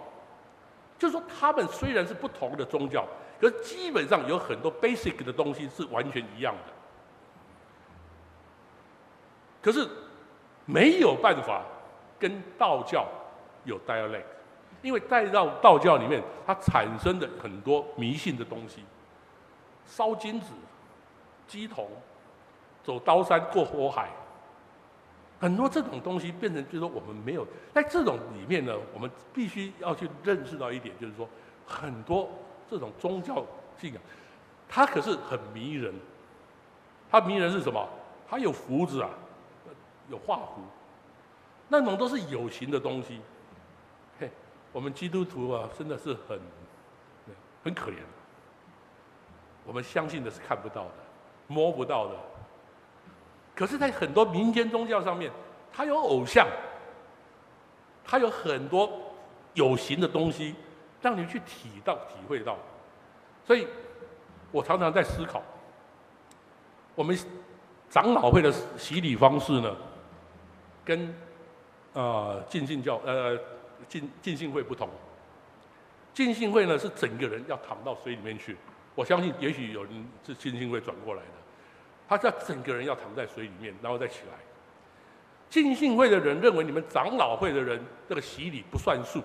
[0.98, 3.06] 就是说，他们虽然是不同的宗教，
[3.40, 6.72] 可是基本上有很多 basic 的东西是完全一样的。
[9.60, 9.86] 可是
[10.64, 11.62] 没有办法
[12.18, 13.06] 跟道教
[13.64, 14.22] 有 dialect，
[14.80, 18.84] 因为带到道教里面，它产生的很多迷信的东西，
[19.84, 20.46] 烧金纸、
[21.48, 21.88] 乩童、
[22.82, 24.08] 走刀山过火海。
[25.46, 31.28] 很多这种东西变成，就是说我们没有在这种里面呢，我们必须要去认识到一点，就是说
[31.64, 32.28] 很多
[32.68, 33.46] 这种宗教
[33.78, 34.02] 信仰，
[34.68, 35.94] 它可是很迷人。
[37.08, 37.88] 它迷人是什么？
[38.28, 39.10] 它有胡子啊，
[40.08, 40.62] 有画符，
[41.68, 43.20] 那种都是有形的东西。
[44.18, 44.28] 嘿，
[44.72, 46.40] 我们基督徒啊，真的是很
[47.62, 47.98] 很可怜。
[49.64, 50.94] 我们相信的是看不到的，
[51.46, 52.16] 摸不到的。
[53.56, 55.32] 可是，在很多民间宗教上面，
[55.72, 56.46] 它有偶像，
[58.04, 58.90] 它有很多
[59.54, 60.54] 有形的东西，
[61.00, 62.58] 让你去体到、体会到。
[63.46, 63.66] 所以，
[64.52, 65.42] 我常常在思考，
[66.94, 67.18] 我们
[67.88, 69.74] 长老会的洗礼方式呢，
[70.84, 71.14] 跟
[71.94, 73.38] 呃浸信教呃
[73.88, 74.86] 浸浸信会不同。
[76.12, 78.54] 浸信会呢是整个人要躺到水里面去，
[78.94, 81.45] 我相信也许有人是浸信会转过来的。
[82.08, 84.38] 他要整个人要躺在水里面，然后再起来。
[85.48, 89.22] 浸信会的人认为你们长老会的人这个洗礼不算数，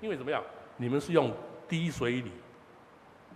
[0.00, 0.42] 因为怎么样？
[0.76, 1.32] 你们是用
[1.68, 2.32] 滴水礼。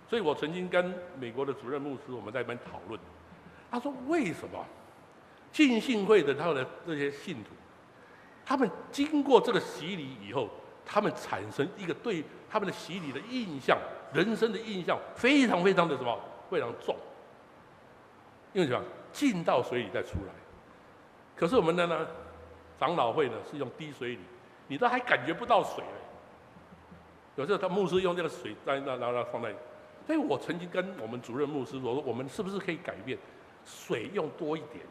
[0.08, 2.98] 所以我曾经跟美国的主任牧师我们在那边讨论，
[3.70, 4.64] 他说为什么
[5.50, 7.50] 浸信会的他的这些信徒，
[8.44, 10.48] 他们经过这个洗礼以后，
[10.84, 13.78] 他们产生一个对他们的洗礼的印象，
[14.12, 16.18] 人生的印象非常非常的什么？
[16.50, 16.96] 非常重。
[18.54, 18.82] 因为什么？
[19.12, 20.32] 浸到水里再出来。
[21.36, 22.04] 可是我们的呢，
[22.80, 24.18] 长老会呢是用滴水礼，
[24.66, 25.84] 你都还感觉不到水。
[27.36, 29.54] 有时候他牧师用这个水在那，然后放在。
[30.04, 33.16] 所以我曾经跟我们主任牧师说：“我们是不是可以改变，
[33.64, 34.84] 水用多一点？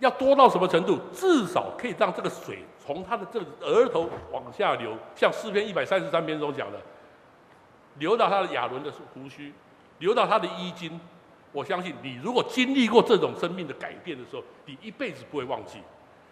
[0.00, 0.98] 要多到什么程度？
[1.12, 6.80] 至少可以让这个水从他的这个额头往下流，像诗篇一百三十三篇中讲的，
[7.98, 9.54] 流到他的亚伦的胡须。”
[10.00, 10.98] 流到他的衣襟，
[11.52, 15.78] 我相信你如果经历过这种生命的改变的时候，你一辈子不会忘记。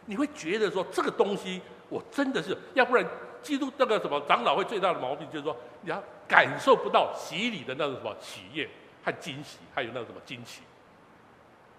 [0.07, 3.07] 你会觉得说这个东西我真的是，要不然
[3.43, 8.69] 基督那个什么长老会最大的毛病就是说，你要感受不到洗礼的那种什么喜悦
[9.05, 10.63] 和惊喜，还有那种什么惊奇，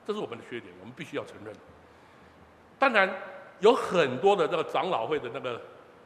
[0.06, 1.54] 这是我们的缺点，我们必须要承认。
[2.78, 3.12] 当然
[3.62, 5.60] 有很多的那个长老会的那个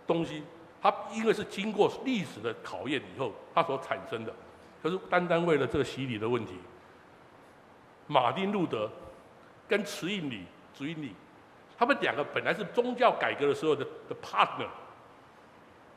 [0.07, 0.43] 东西，
[0.81, 4.33] 它因为是经过历史的考验以后，它所产生的。
[4.83, 6.59] 可是单单为了这个洗礼的问题，
[8.05, 8.91] 马丁路德
[9.65, 11.15] 跟慈运理、主因理，
[11.77, 14.67] 他们两个本来是宗教改革的时候的的 partner，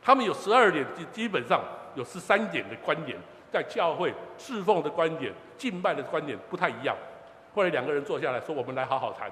[0.01, 1.61] 他们有十二点，基基本上
[1.97, 3.19] 有十三点的观点，
[3.51, 6.97] 在教会侍奉的观点、敬拜的观点不太一样。
[7.53, 9.29] 后来两个人坐下来说：“我们来好好谈。”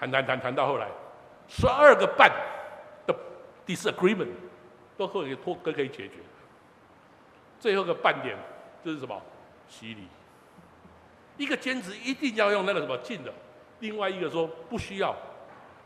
[0.00, 0.88] 谈谈谈谈到后来，
[1.46, 2.32] 十二个半
[3.06, 3.14] 的
[3.66, 4.28] disagreement
[4.96, 6.14] 都可以脱都可以解决。
[7.58, 8.36] 最后个半点
[8.84, 9.20] 就是什么？
[9.68, 10.02] 洗礼。
[11.36, 13.32] 一个坚持一定要用那个什么浸的，
[13.80, 15.14] 另外一个说不需要。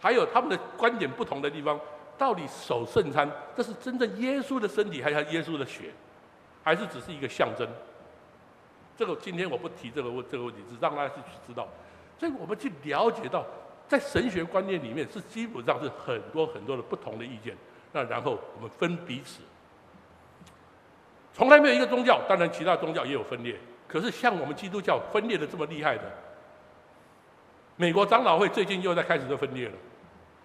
[0.01, 1.79] 还有他们的观点不同的地方，
[2.17, 5.93] 到底守圣餐，这是真正耶稣的身体，还是耶稣的血，
[6.65, 7.69] 还是只是一个象征？
[8.97, 11.69] 这个今天我不提这个问这个问题，只让大家去知道。
[12.19, 13.45] 所以我们去了解到，
[13.87, 17.57] 在神学观念里面是基本上是很多很多的不同的意见。
[17.93, 19.41] 那然后我们分彼此。
[21.35, 23.57] 从来没有一个宗教，当然其他宗教也有分裂。
[23.89, 26.03] 可是像我们基督教分裂的这么厉害的，
[27.77, 29.75] 美国长老会最近又在开始的分裂了。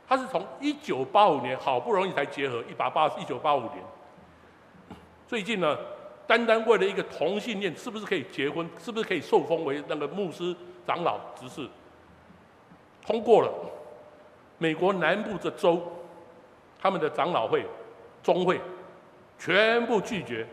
[0.07, 3.73] 他是从一九八五年好不容易才结合，一八八一九八五年，
[5.27, 5.77] 最近呢，
[6.25, 11.67] 单单为了一个同性恋是不是可以结婚，是不是可以受封为那个牧师长老执事，
[13.05, 13.51] 通过了。
[14.57, 15.81] 美国南部这州，
[16.81, 17.63] 他们的长老会、
[18.23, 18.59] 中会
[19.37, 20.47] 全部拒绝。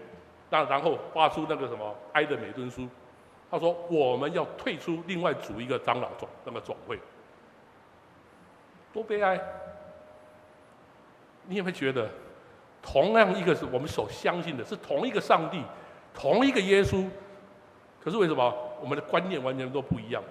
[0.55, 2.83] 那然后发出那个什么《埃德美敦书》，
[3.51, 6.97] 他说我们要退出，另外组一个长老总那个总会，
[8.93, 9.37] 多悲哀！
[11.47, 12.09] 你有没有觉得，
[12.81, 15.61] 同样一个是我们所相信的，是同一个上帝，
[16.15, 17.05] 同一个耶稣，
[18.01, 20.23] 可是为什么我们的观念完全都不一样？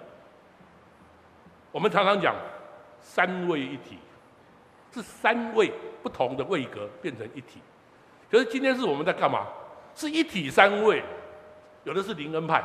[1.70, 2.34] 我们常常讲
[2.98, 3.98] 三位一体，
[4.90, 5.70] 是三位
[6.02, 7.60] 不同的位格变成一体，
[8.30, 9.46] 可是今天是我们在干嘛？
[9.94, 11.02] 是一体三位，
[11.84, 12.60] 有的是灵恩派，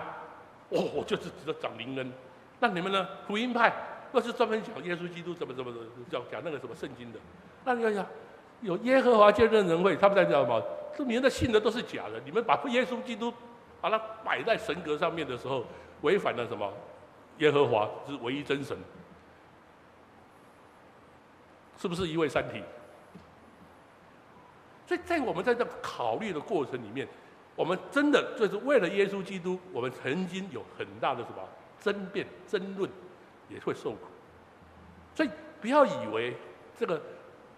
[0.69, 2.11] 哦，我就是只知道讲灵恩。
[2.59, 3.07] 那你们呢？
[3.27, 3.73] 福音派，
[4.11, 7.19] 那是专门讲耶稣基督怎么怎么怎么，讲讲那个什么圣经的。
[7.63, 8.05] 那你要想，
[8.61, 10.61] 有耶和华见证人会，他们在讲什么？
[10.97, 12.19] 这你们的信的都是假的。
[12.25, 13.33] 你们把耶稣基督
[13.79, 15.65] 把它摆在神格上面的时候，
[16.01, 16.71] 违反了什么？
[17.37, 18.77] 耶和华是唯一真神，
[21.77, 22.61] 是不是一位三体？
[24.89, 27.07] 所以在我们在这考虑的过程里面，
[27.55, 31.47] 我们真的就是为了耶稣基督，我们曾经有很大的什么
[31.79, 32.89] 争辩、争论，
[33.49, 33.99] 也会受苦。
[35.13, 35.29] 所以
[35.61, 36.35] 不要以为
[36.75, 36.99] 这个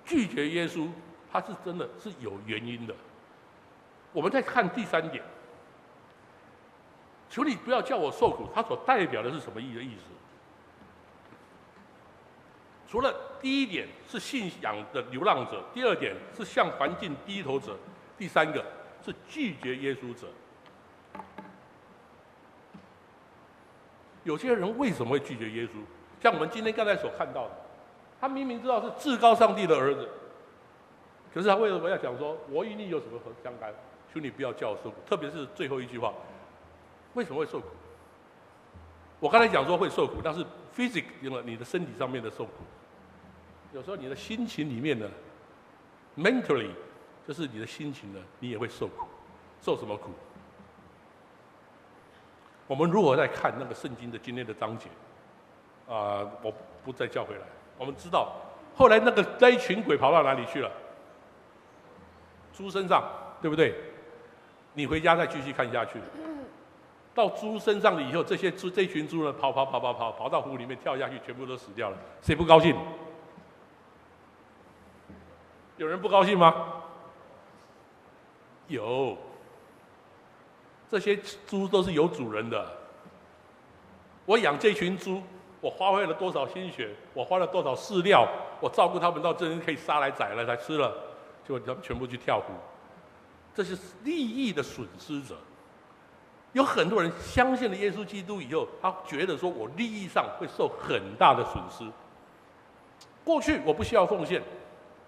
[0.04, 0.90] 拒绝耶稣，
[1.32, 2.94] 他是真的是有原因的。
[4.12, 5.24] 我们再看第三点，
[7.30, 10.04] 求你不要叫我受苦，它所代表的是什么意的意思？
[12.90, 17.76] 除了第一点是信仰的流浪者，第二点是向环境低头者，
[18.18, 18.64] 第三个
[19.04, 20.28] 是拒绝耶稣者。
[24.24, 25.70] 有些人为什么会拒绝耶稣？
[26.22, 27.52] 像我们今天刚才所看到的，
[28.20, 30.08] 他明明知道是至高上帝的儿子，
[31.34, 33.74] 可是他为什么要讲说“我与你有什么和相干”？
[34.14, 36.14] 求你不要叫我受苦，特别是最后一句话，
[37.16, 37.66] 为什么会受苦？
[39.20, 42.52] 我刚才讲说会受苦，但是 physic 用了你的身体上面的受苦。
[43.74, 45.10] 有时候你的心情里面呢
[46.18, 46.72] ，mentally
[47.28, 49.08] 就是你的心情呢，你也会受苦，
[49.62, 50.12] 受什么苦？
[52.68, 54.88] 我们如果再看那个圣经的今天的章节，
[55.88, 56.54] 啊、我
[56.84, 57.42] 不再叫回来。
[57.78, 58.34] 我们知道
[58.76, 60.72] 后来那个那一群鬼跑到哪里去了？
[62.54, 63.10] 猪身上，
[63.42, 63.74] 对不对？
[64.74, 66.00] 你回家再继续看下去。
[67.14, 71.98] 到猪身上了以后，这些猪这群猪呢，跑跑跑跑跑跑到湖里面跳下去，全部都死掉了。
[72.22, 72.76] 谁不高兴？
[75.82, 76.54] 有人不高兴吗？
[78.68, 79.18] 有，
[80.88, 81.18] 这些
[81.48, 82.72] 猪都是有主人的。
[84.28, 85.24] 我养这群猪，
[85.60, 88.28] 我花费了多少心血，我花了多少饲料，
[88.60, 90.94] 我照顾他们到这人可以杀来宰了才吃了，
[91.44, 92.54] 结果他们全部去跳湖。
[93.56, 95.36] 这是利益的损失者。
[96.54, 101.92] 有很多人相信了耶稣基督以后，他觉得说我利益上会受很大的损失。
[103.24, 104.44] 过去我不需要奉献。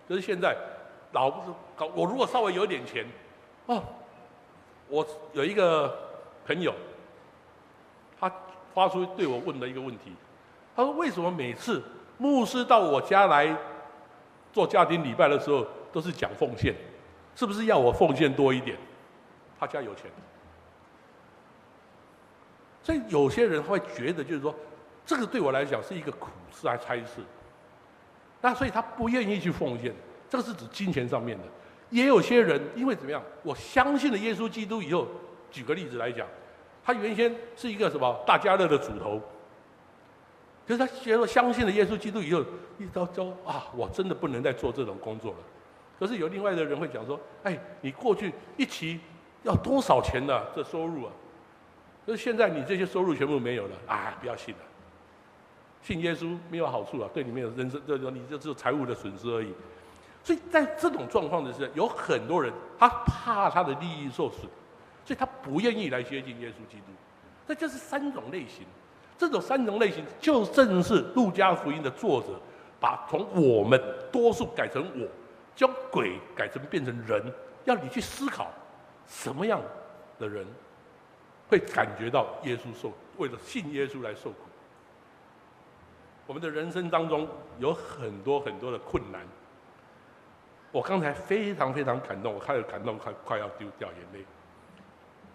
[0.08, 0.56] 可是现在，
[1.12, 3.06] 老是搞我如果稍微有点钱，
[3.66, 3.84] 哦，
[4.88, 5.96] 我有一个
[6.46, 6.74] 朋友，
[8.20, 8.32] 他
[8.74, 10.14] 发出对我问的一个问题，
[10.76, 11.82] 他说：为什么每次
[12.18, 13.56] 牧师到我家来
[14.52, 16.76] 做家庭礼拜的时候，都是讲奉献，
[17.36, 18.78] 是不是要我奉献多一点？
[19.60, 20.12] 他家有钱，
[22.82, 24.54] 所以有些人会觉得，就是说，
[25.06, 27.22] 这个对我来讲是一个苦事还差事，
[28.44, 29.96] 那所以他不愿意去奉献。
[30.30, 31.44] 这个是指金钱上面的。
[31.90, 35.08] 也有些人因为怎么样，我相信了耶稣基督以后，
[35.50, 36.28] 举个例子来讲，
[36.84, 39.22] 他原先是一个什么大家乐的主头，
[40.68, 42.44] 可是他觉得相信了耶稣基督以后，
[42.80, 45.38] 一招招啊，我真的不能再做这种工作了。
[45.98, 49.00] 可是有另外的人会讲说，哎，你过去一期
[49.44, 50.42] 要多少钱呢？
[50.56, 51.12] 这收入啊，
[52.06, 54.62] 可是现在你这些收入全部没有了，啊，不要信了，
[55.84, 59.54] 信耶稣没有好处啊，对你没有人生，这这你这只有财务的损失而已。
[60.24, 64.42] 所以在这种状况的时候，有很多人他怕他的利益受损，
[65.04, 66.86] 所以他不愿意来接近耶稣基督。
[67.46, 68.66] 这就是三种类型，
[69.18, 72.40] 这种三种类型就正是路加福音的作者
[72.80, 73.78] 把从我们
[74.10, 75.06] 多数改成我，
[75.54, 77.22] 将鬼改成变成人，
[77.66, 78.50] 要你去思考
[79.06, 79.60] 什么样
[80.18, 80.48] 的人
[81.50, 84.38] 会感觉到耶稣受，为了信耶稣来受苦。
[86.26, 87.28] 我们的人生当中
[87.60, 89.22] 有很多很多的困难。
[90.72, 94.26] 我刚才非常非常感动，我开始感动，快快要丢掉眼泪。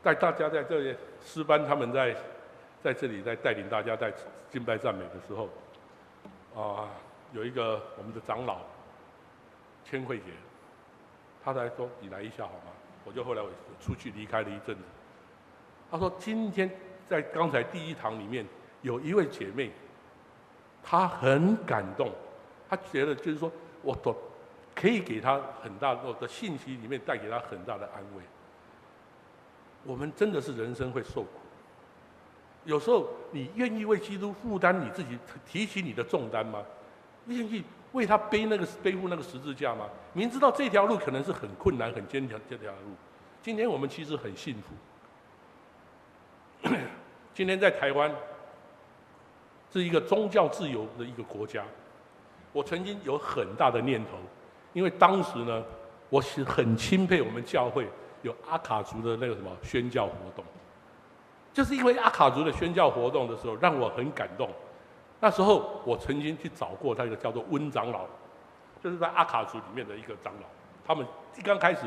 [0.02, 2.16] 在大家在这里诗班，他们在
[2.82, 4.12] 在这里在带领大家在
[4.50, 5.48] 敬拜赞美的时候，
[6.60, 6.88] 啊，
[7.32, 8.60] 有一个我们的长老
[9.84, 10.24] 千惠姐，
[11.44, 12.72] 她才说：“你来一下好吗？”
[13.04, 13.48] 我就后来我
[13.80, 14.82] 出去离开了一阵子。
[15.90, 16.70] 她说：“今天
[17.06, 18.44] 在刚才第一堂里面
[18.82, 19.70] 有一位姐妹，
[20.88, 22.10] 他很感动，
[22.68, 23.50] 他觉得就是说
[23.82, 24.16] 我都。”
[24.80, 28.22] 可以给他很大的信息，里面带给他很大的安慰。
[29.82, 31.30] 我们真的是人生会受苦，
[32.64, 36.62] 有时候你愿意为基督负担你自己，提起你的重担吗？
[37.26, 39.88] 愿意为他背那个背负那个十字架吗？
[40.12, 42.94] 明知道这条路可能是很困难、很艰难这条路，
[43.42, 44.54] 今天我们其实很幸
[46.62, 46.70] 福。
[47.34, 48.14] 今天在台湾
[49.70, 51.62] 是一个宗教自由的一个国家，
[52.52, 54.12] 我曾经有很大的念头。
[54.72, 55.64] 因为当时呢，
[56.08, 57.88] 我是很钦佩我们教会
[58.22, 60.44] 有阿卡族的那个什么宣教活动，
[61.52, 64.48] 就是因为阿卡族的宣教活动的时候，让我很感动。
[65.20, 68.06] 那时候我曾经去找过他一个叫做温长老，
[68.82, 70.46] 就是在阿卡族里面的一个长老。
[70.86, 71.04] 他们
[71.36, 71.80] 一刚开始，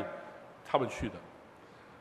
[0.64, 1.14] 他们去的，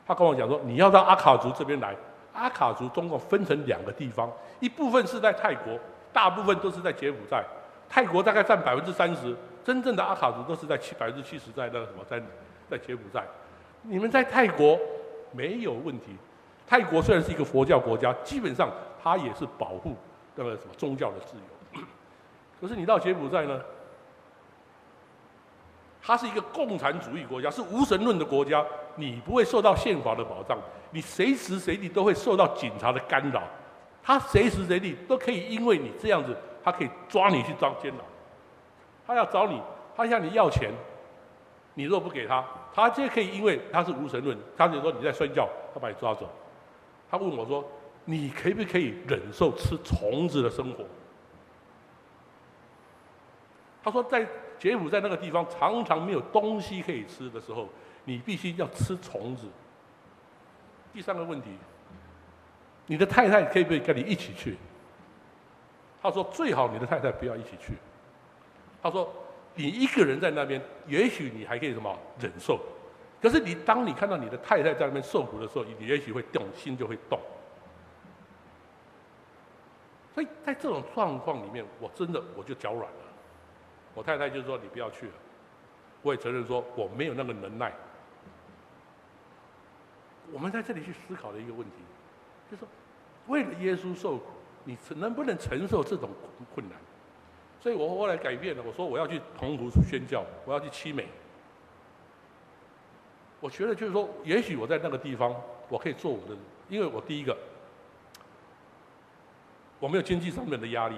[0.06, 1.96] 他跟我讲说，你要到阿卡族这边来。
[2.34, 5.78] 阿卡族总共分成两个地方，一部分是在泰国，
[6.14, 7.44] 大部分都是在柬埔寨。
[7.90, 9.36] 泰国大概占百分之三十。
[9.64, 12.20] 真正的阿卡族都是在七百分之七十在那个什么在
[12.68, 13.24] 在柬埔寨，
[13.84, 14.76] 你们在泰国
[15.32, 16.18] 没有问题。
[16.66, 18.72] 泰国虽然是一个佛教国家，基本上
[19.04, 19.96] 它也是保护
[20.36, 21.84] 那个什么宗教的自由。
[22.60, 23.62] 可是你到柬埔寨呢，
[26.02, 30.58] 它是一个共产主义国家，是无神论的国家，你不会受到宪法的保障，
[30.90, 33.44] 你随时随地都会受到警察的干扰，
[34.02, 38.04] 他随时随地都可以因为你这样子，他可以抓你去当监牢。
[39.06, 39.62] 他要找你，
[39.96, 40.72] 他向你要钱，
[41.76, 42.44] 你若不给他，
[42.74, 46.28] 他就可以因为他是无神论，他就说你在睡觉，他把你抓走。
[47.10, 47.64] 他问我说
[48.06, 50.84] ：“你可不可以忍受吃虫子的生活？”
[53.84, 54.26] 他说在
[54.62, 57.68] 柬埔寨那个地方常常没有东西可以吃的时候，
[58.06, 59.48] 你必须要吃虫子。
[60.94, 61.50] 第三个问题，
[62.86, 64.56] 你的太太可以不可以跟你一起去？
[66.00, 67.74] 他说最好你的太太不要一起去。
[68.84, 69.12] 他说
[69.56, 72.60] ：“你一个人在那边，也许你还可以什么忍受，
[73.20, 77.20] 可是你当你看到你的太太在那边受苦的时候，你也许会动心就会动。
[80.14, 83.11] 所以在这种状况里面，我真的我就脚软了。
[83.94, 85.14] 我太太就说：‘你不要去了。’
[86.02, 87.72] 我也承认说我没有那个能耐。
[90.32, 91.76] 我们在这里去思考的一个问题，
[92.50, 92.68] 就是说，
[93.28, 94.26] 为了耶稣受苦，
[94.64, 96.10] 你能不能承受这种
[96.56, 96.78] 困难？”
[97.60, 101.08] 所以我后来改变了，我说我要去澎湖宣教，我要去七美。
[103.40, 105.36] 我觉得就是说，也许我在那个地方，
[105.70, 106.36] 我可以做我的，
[106.70, 107.38] 因为我第一个，
[109.80, 110.96] 我没有经济上面的压力，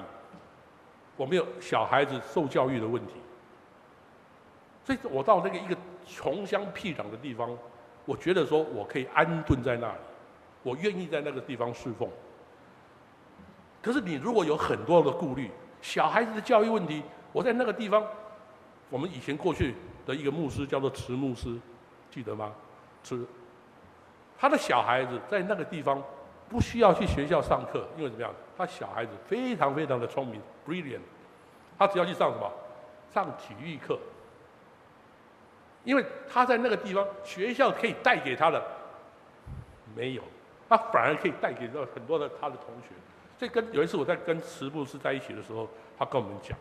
[1.23, 3.13] 我没有小孩子受教育的问题，
[4.83, 7.57] 所以我到那个一个穷乡僻壤的地方，
[8.03, 9.99] 我觉得说我可以安顿在那里，
[10.63, 12.09] 我愿意在那个地方侍奉。
[13.81, 15.49] 可是你如果有很多的顾虑。
[15.81, 17.01] 小孩子的教育问题，
[17.31, 18.05] 我在那个地方，
[18.89, 21.57] 我们以前过去的一个牧师叫做慈牧师，
[22.09, 22.53] 记得吗？
[23.01, 23.25] 慈，
[24.37, 26.01] 他的小孩子在那个地方
[26.49, 28.33] 不需要去学校上课，因为怎么样？
[28.57, 31.01] 他小孩子非常非常的聪明，brilliant，
[31.77, 32.51] 他只要去上什么？
[33.13, 33.99] 上体育课。
[35.83, 38.63] 因为他在那个地方，学校可以带给他的
[39.93, 40.23] 没有，
[40.69, 42.95] 他反而可以带给到很多的他的同学。
[43.37, 45.67] 所以跟有一次我在跟慈牧师在一起的时候，
[45.97, 46.57] 他跟我们讲，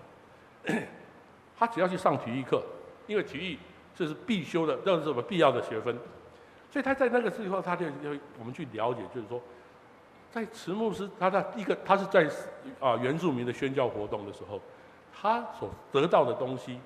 [1.56, 2.60] 他只要去上体育课，
[3.06, 3.58] 因为体育
[3.94, 5.96] 这是必修的，这是什么必要的学分。
[6.68, 8.10] 所以他在那个时候，他就就
[8.40, 9.40] 我们去了解，就是说，
[10.32, 12.28] 在慈牧师他的一个他是在
[12.80, 14.60] 啊原住民的宣教活动的时候，
[15.22, 16.80] 他所得到的东西。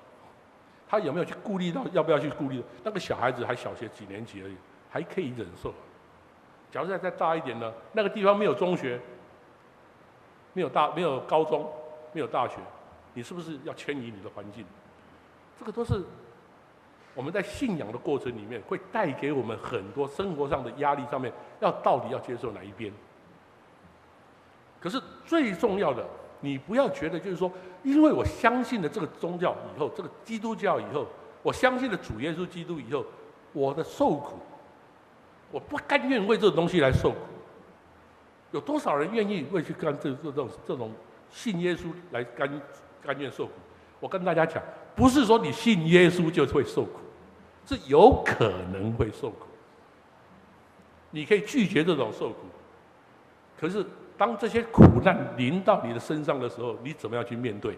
[0.89, 2.63] 他有没有去顾虑到要不要去顾虑？
[2.81, 4.55] 那个小孩子还小学几年级而已，
[4.89, 5.73] 还可以忍受。
[6.71, 7.73] 假如再再大一点呢？
[7.91, 8.97] 那个地方没有中学，
[10.53, 11.69] 没有大没有高中，
[12.13, 12.55] 没有大学，
[13.13, 14.65] 你是不是要迁移你的环境？
[15.59, 16.01] 这个都是
[17.13, 22.93] 我们在信仰的过程里面会带给我们很多生活上的压力，上面要到底要接受哪一边？
[24.79, 26.07] 可是最重要的。
[26.39, 27.51] 你不要觉得就是说，
[27.83, 31.07] 因为我相信了这个宗教以后，这个基督教以后，
[31.41, 33.03] 我相信了主耶稣基督以后，
[33.53, 34.35] 我的受苦，
[35.51, 37.17] 我不甘愿为这种东西来受苦。
[38.51, 40.91] 有多少人愿意为去干这这种这种
[41.31, 42.47] 信耶稣来甘
[43.03, 43.53] 甘愿受苦？
[43.99, 44.61] 我跟大家讲，
[44.95, 46.99] 不是说你信耶稣就会受苦，
[47.65, 49.47] 是有可能会受苦。
[51.09, 52.35] 你可以拒绝这种受苦，
[53.59, 53.83] 可是。
[54.17, 57.77] 当这些苦难临到你的身上的时候，你怎么样去面对？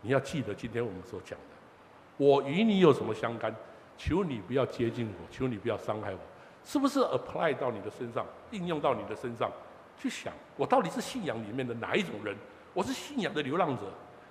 [0.00, 1.54] 你要记得今天我们所讲的，
[2.16, 3.54] 我与你有什么相干？
[3.96, 6.18] 求你不要接近我，求你不要伤害我，
[6.64, 9.48] 是不是 apply 到你的身上，应用到你的身上？
[9.96, 12.36] 去想，我到底是信仰里面的哪一种人？
[12.74, 13.84] 我是信仰的流浪者，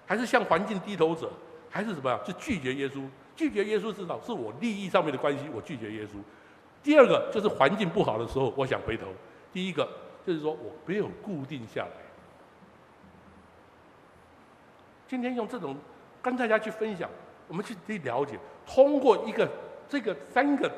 [0.05, 1.31] 还是向环境低头者，
[1.69, 2.19] 还是怎么样？
[2.25, 3.07] 就拒绝耶稣？
[3.33, 6.17] 拒绝耶稣至少是我利益上面的关系，我拒绝耶稣。
[6.83, 9.07] 第二个就是环境不好的时候，我想回头。
[9.53, 9.87] 第一个。
[10.25, 11.91] 就是说我没有固定下来。
[15.07, 15.75] 今天用这种
[16.21, 17.09] 跟大家去分享，
[17.47, 19.49] 我们去去了解，通过一个
[19.89, 20.71] 这个三个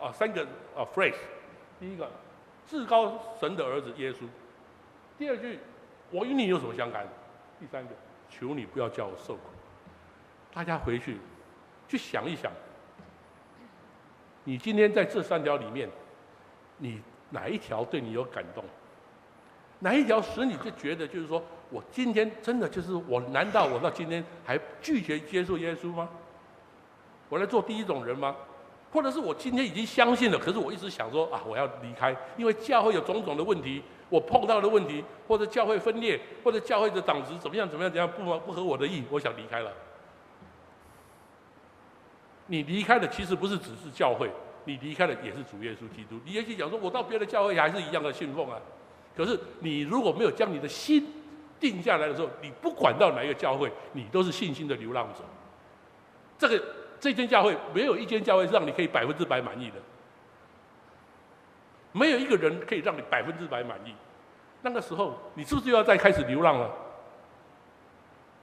[0.00, 0.42] 啊三个
[0.76, 1.16] 啊 phrase，
[1.80, 2.10] 第一个
[2.66, 4.20] 至高神的儿子耶稣，
[5.18, 5.58] 第二句
[6.10, 7.06] 我与你有什么相干？
[7.58, 7.90] 第三个
[8.28, 9.40] 求你不要叫我受苦。
[10.52, 11.16] 大家回去
[11.88, 12.52] 去想一想，
[14.44, 15.88] 你今天在这三条里面，
[16.78, 17.02] 你。
[17.34, 18.64] 哪一条对你有感动？
[19.80, 23.20] 哪一条使你就觉得就是说，我今天真的就是我？
[23.32, 26.08] 难道我到今天还拒绝接受耶稣吗？
[27.28, 28.34] 我来做第一种人吗？
[28.92, 39.72] 或者是我今天已经相信了，可是我一直想说啊，我要离开，因为教会有种种的问题，我碰到的问题，或者教会分裂，或者教会的长执怎么样怎么样怎样不不合我的意，我想离开了。
[42.46, 44.30] 你离开的其实不是只是教会。
[44.64, 46.18] 你离开了也是主耶稣基督。
[46.24, 48.58] 你也许讲说，我到别的教会还是一样的信奉啊。
[49.16, 51.06] 可是你如果没有将你的心
[51.60, 55.20] 定下来的时候，你不管到哪一个教会，你都是信心的流浪者。
[56.38, 56.62] 这个
[56.98, 59.76] 这间教会没有一间教会是让你可以百分之百满意的，
[61.92, 63.94] 没有一个人可以让你百分之百满意。
[64.62, 66.70] 那个时候，你是不是又要再开始流浪了？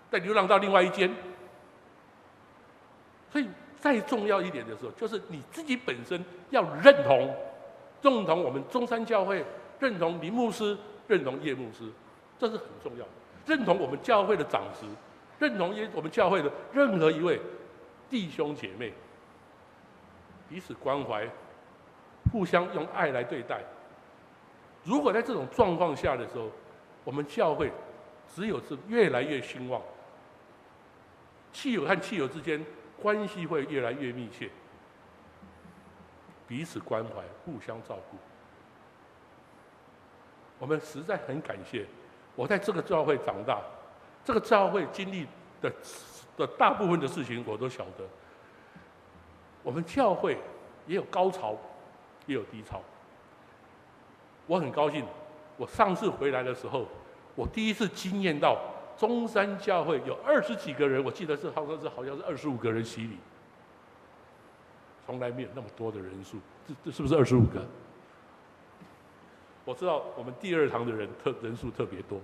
[0.10, 1.14] 再流浪到另外一间？
[3.32, 3.48] 所以。
[3.82, 7.36] 再重要一点的时候，就是你自己本身要认同，
[8.04, 9.44] 认同我们中山教会，
[9.80, 10.78] 认同林牧师，
[11.08, 11.92] 认同叶牧师，
[12.38, 13.12] 这是很重要的。
[13.48, 14.86] 认同我们教会的长子，
[15.40, 17.42] 认同我们教会的任何一位
[18.08, 18.94] 弟兄姐妹，
[20.48, 21.28] 彼此关怀，
[22.32, 23.62] 互相用爱来对待。
[24.84, 26.52] 如果在这种状况下的时候，
[27.04, 27.72] 我们教会
[28.28, 29.82] 只有是越来越兴旺，
[31.52, 32.64] 戚友和戚友之间。
[33.02, 34.50] 关系会越来越密切，
[36.48, 38.18] 彼此关怀，互相照顾。
[40.60, 41.86] 我们实在很感谢，
[42.36, 43.60] 我在这个教会长大，
[44.24, 45.28] 这个教会经历
[45.60, 45.74] 的
[46.38, 48.06] 的大部分的事情我都晓得。
[49.64, 50.38] 我们教会
[50.88, 51.58] 也有高潮，
[52.28, 52.82] 也有低潮。
[54.48, 55.06] 我很高兴，
[55.58, 56.88] 我上次回来的时候，
[57.36, 58.58] 我第一次惊艳到。
[59.02, 63.18] 中山教会有二十几个人，我记得是好像是好像是二十五个人洗礼，
[65.04, 66.38] 从来没有那么多的人数，
[66.68, 67.66] 这这是不是二十五个？
[69.66, 72.22] 我知道我们第二堂的人特人数特别多，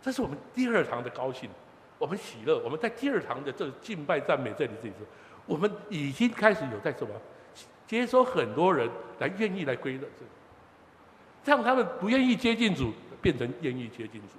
[0.00, 1.50] 这是我们第二堂的高兴，
[1.98, 5.06] 我们喜乐，我们在第二堂的这敬拜赞美这里这里说，
[5.44, 7.12] 我们已经开始有在什么
[7.86, 8.88] 接收很多人
[9.18, 14.38] 来愿意来归了这，让他们不愿意接近主，变成愿意接近主。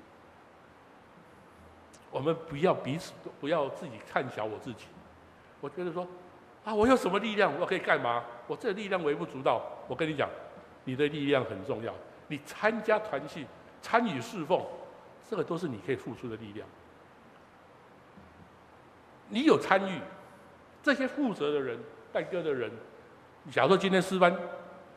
[2.16, 4.86] 我们不要彼此都，不要自己看小我自己。
[5.60, 6.08] 我觉得说，
[6.64, 8.24] 啊，我有什么力量，我可以干嘛？
[8.48, 9.62] 我这力量微不足道。
[9.90, 10.30] 我跟你讲，
[10.86, 11.94] 你的力量很重要。
[12.30, 13.46] 你参加团契、
[13.82, 14.66] 参与侍奉，
[15.30, 16.66] 这个都是你可以付出的力量。
[19.28, 20.00] 你有参与，
[20.82, 21.78] 这些负责的人、
[22.14, 22.72] 带歌的人，
[23.52, 24.34] 假如说今天诗班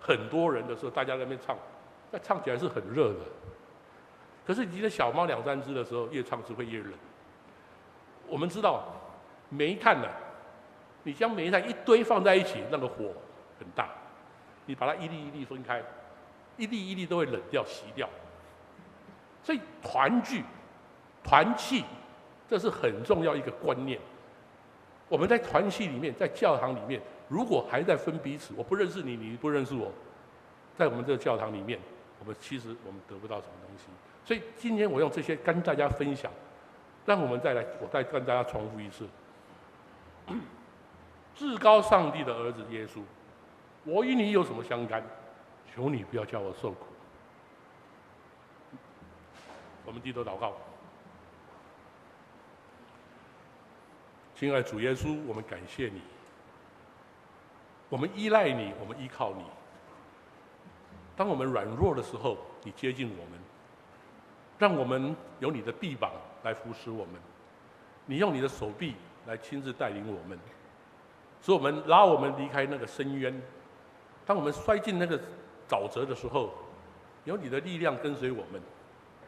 [0.00, 1.58] 很多人的时候，大家在那边唱，
[2.12, 3.20] 那唱起来是很热的。
[4.46, 6.92] 可是你今天小猫两三只的时候，越唱只会越冷。
[8.28, 8.84] 我们知道，
[9.48, 10.08] 煤炭呢，
[11.02, 13.12] 你将煤炭一堆放在一起，那个火
[13.58, 13.88] 很大，
[14.66, 15.82] 你把它一粒一粒分开，
[16.56, 18.08] 一粒一粒都会冷掉、熄掉。
[19.42, 20.44] 所以团聚、
[21.24, 21.84] 团契，
[22.48, 23.98] 这是很重要一个观念。
[25.08, 29.90] 我们在团契里面，在教堂里面，如果还在分彼此，我不认识你，你不认识我，
[30.76, 31.78] 在我们这个教堂里面，
[32.20, 33.84] 我们其实我们得不到什么东西。
[34.24, 36.30] 所以今天我用这些跟大家分享，
[37.08, 39.08] 让我们再来，我再跟大家重复一次：
[41.34, 43.00] 至高上帝的儿子耶稣，
[43.84, 45.02] 我与你有什么相干？
[45.74, 46.84] 求你不要叫我受苦。
[49.86, 50.52] 我们低头祷告。
[54.34, 56.02] 亲爱主耶稣，我们感谢你，
[57.88, 59.44] 我们依赖你，我们依靠你。
[61.16, 63.40] 当我们软弱的时候，你接近我们，
[64.58, 66.10] 让我们有你的臂膀
[66.42, 67.14] 来扶持我们，
[68.06, 68.94] 你用你的手臂
[69.26, 70.38] 来亲自带领我们，
[71.40, 73.40] 使我们拉我们离开那个深渊。
[74.26, 75.18] 当我们摔进那个
[75.68, 76.52] 沼泽的时候，
[77.24, 78.60] 有你的力量跟随我们。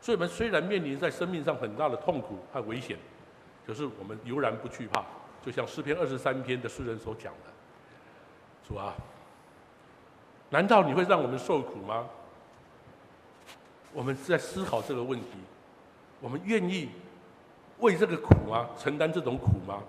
[0.00, 2.96] 所以，我们虽然面临在生命上很大的痛苦和危险，
[3.66, 5.04] 可是我们悠然不惧怕，
[5.44, 7.52] 就像诗篇二十三篇的诗人所讲的
[8.66, 8.94] ：“主啊，
[10.48, 12.08] 难道你会让我们受苦吗？”
[13.92, 15.26] 我们是在思考这个问题：
[16.20, 16.88] 我们愿意
[17.78, 18.68] 为这个苦吗？
[18.78, 19.82] 承担这种苦吗？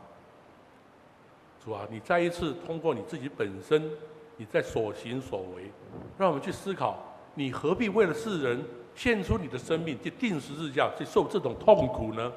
[1.63, 3.89] 主啊，你再一次通过你自己本身，
[4.37, 5.71] 你在所行所为，
[6.17, 6.97] 让我们去思考：
[7.35, 8.63] 你何必为了世人？
[8.93, 12.29] 献出你的生命，去钉十字架，去受这种痛苦呢？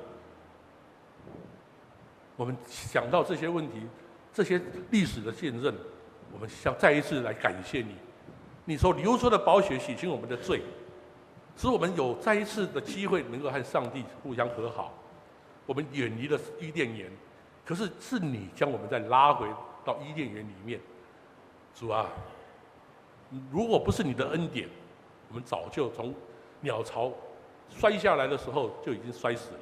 [2.37, 3.83] 我们想到这些问题，
[4.33, 4.63] 这些
[4.93, 5.75] 历史的见证，
[6.33, 7.97] 我们想再一次来感谢你。
[8.65, 10.63] 你所流出的宝血洗清我们的罪，
[11.57, 14.93] 使我们有再一次的机会能够和上帝互相和好。
[15.67, 17.11] 我们远离了伊甸园，
[17.65, 19.47] 可是是你将我们再拉回
[19.85, 20.81] 到伊甸园里面。
[21.75, 22.07] 主啊，
[23.51, 24.69] 如果不是你的恩典，
[25.29, 26.15] 我们早就从。
[26.61, 27.13] 鸟巢
[27.69, 29.61] 摔下来的时候就已经摔死了。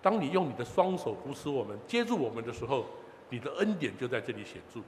[0.00, 2.86] 当你用你的双手扶持我们、接住我们的时候，
[3.28, 4.78] 你的恩典就在这里显著。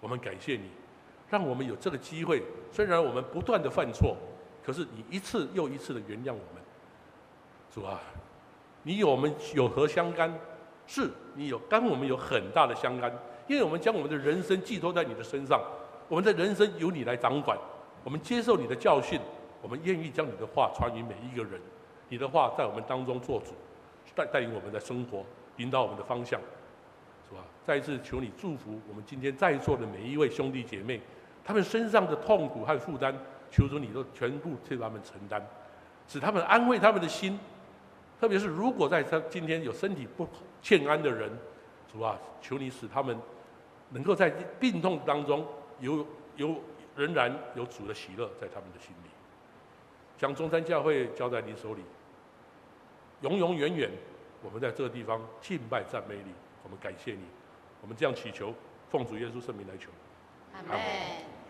[0.00, 0.70] 我们感谢你，
[1.28, 2.42] 让我们有这个机会。
[2.70, 4.16] 虽然我们不断的犯错，
[4.62, 6.62] 可是你一次又一次的原谅我们。
[7.74, 8.00] 主啊，
[8.82, 10.32] 你与我们有何相干？
[10.86, 13.10] 是你有跟我们有很大的相干，
[13.46, 15.62] 因为我们将我们的人生寄托在你的身上，
[16.08, 17.56] 我们的人生由你来掌管，
[18.04, 19.20] 我们接受你的教训。
[19.62, 21.52] 我们愿意将你的话传于每一个人，
[22.08, 23.52] 你的话在我们当中做主，
[24.12, 25.24] 带带领我们的生活，
[25.58, 26.40] 引导我们的方向，
[27.28, 27.44] 是吧？
[27.64, 31.00] 再一次求你祝福我们今天在座的每一位兄弟姐妹，
[31.44, 33.14] 他们身上的痛苦和负担，
[33.52, 35.40] 求主你都全部替他们承担，
[36.08, 37.38] 使他们安慰他们的心。
[38.18, 40.26] 特别是如果在他今天有身体不
[40.62, 41.30] 欠安的人，
[41.92, 43.16] 主啊，求你使他们
[43.90, 45.46] 能够在病痛当中
[45.80, 46.56] 有有
[46.96, 49.10] 仍然有主的喜乐在他们的心里。
[50.16, 51.82] 将中山教会交在你手里，
[53.22, 53.90] 永永远远，
[54.40, 56.32] 我们在这个地方敬拜赞美你，
[56.62, 57.24] 我们感谢你，
[57.80, 58.54] 我们这样祈求，
[58.88, 59.90] 奉主耶稣圣名来求，
[60.54, 61.41] 阿门。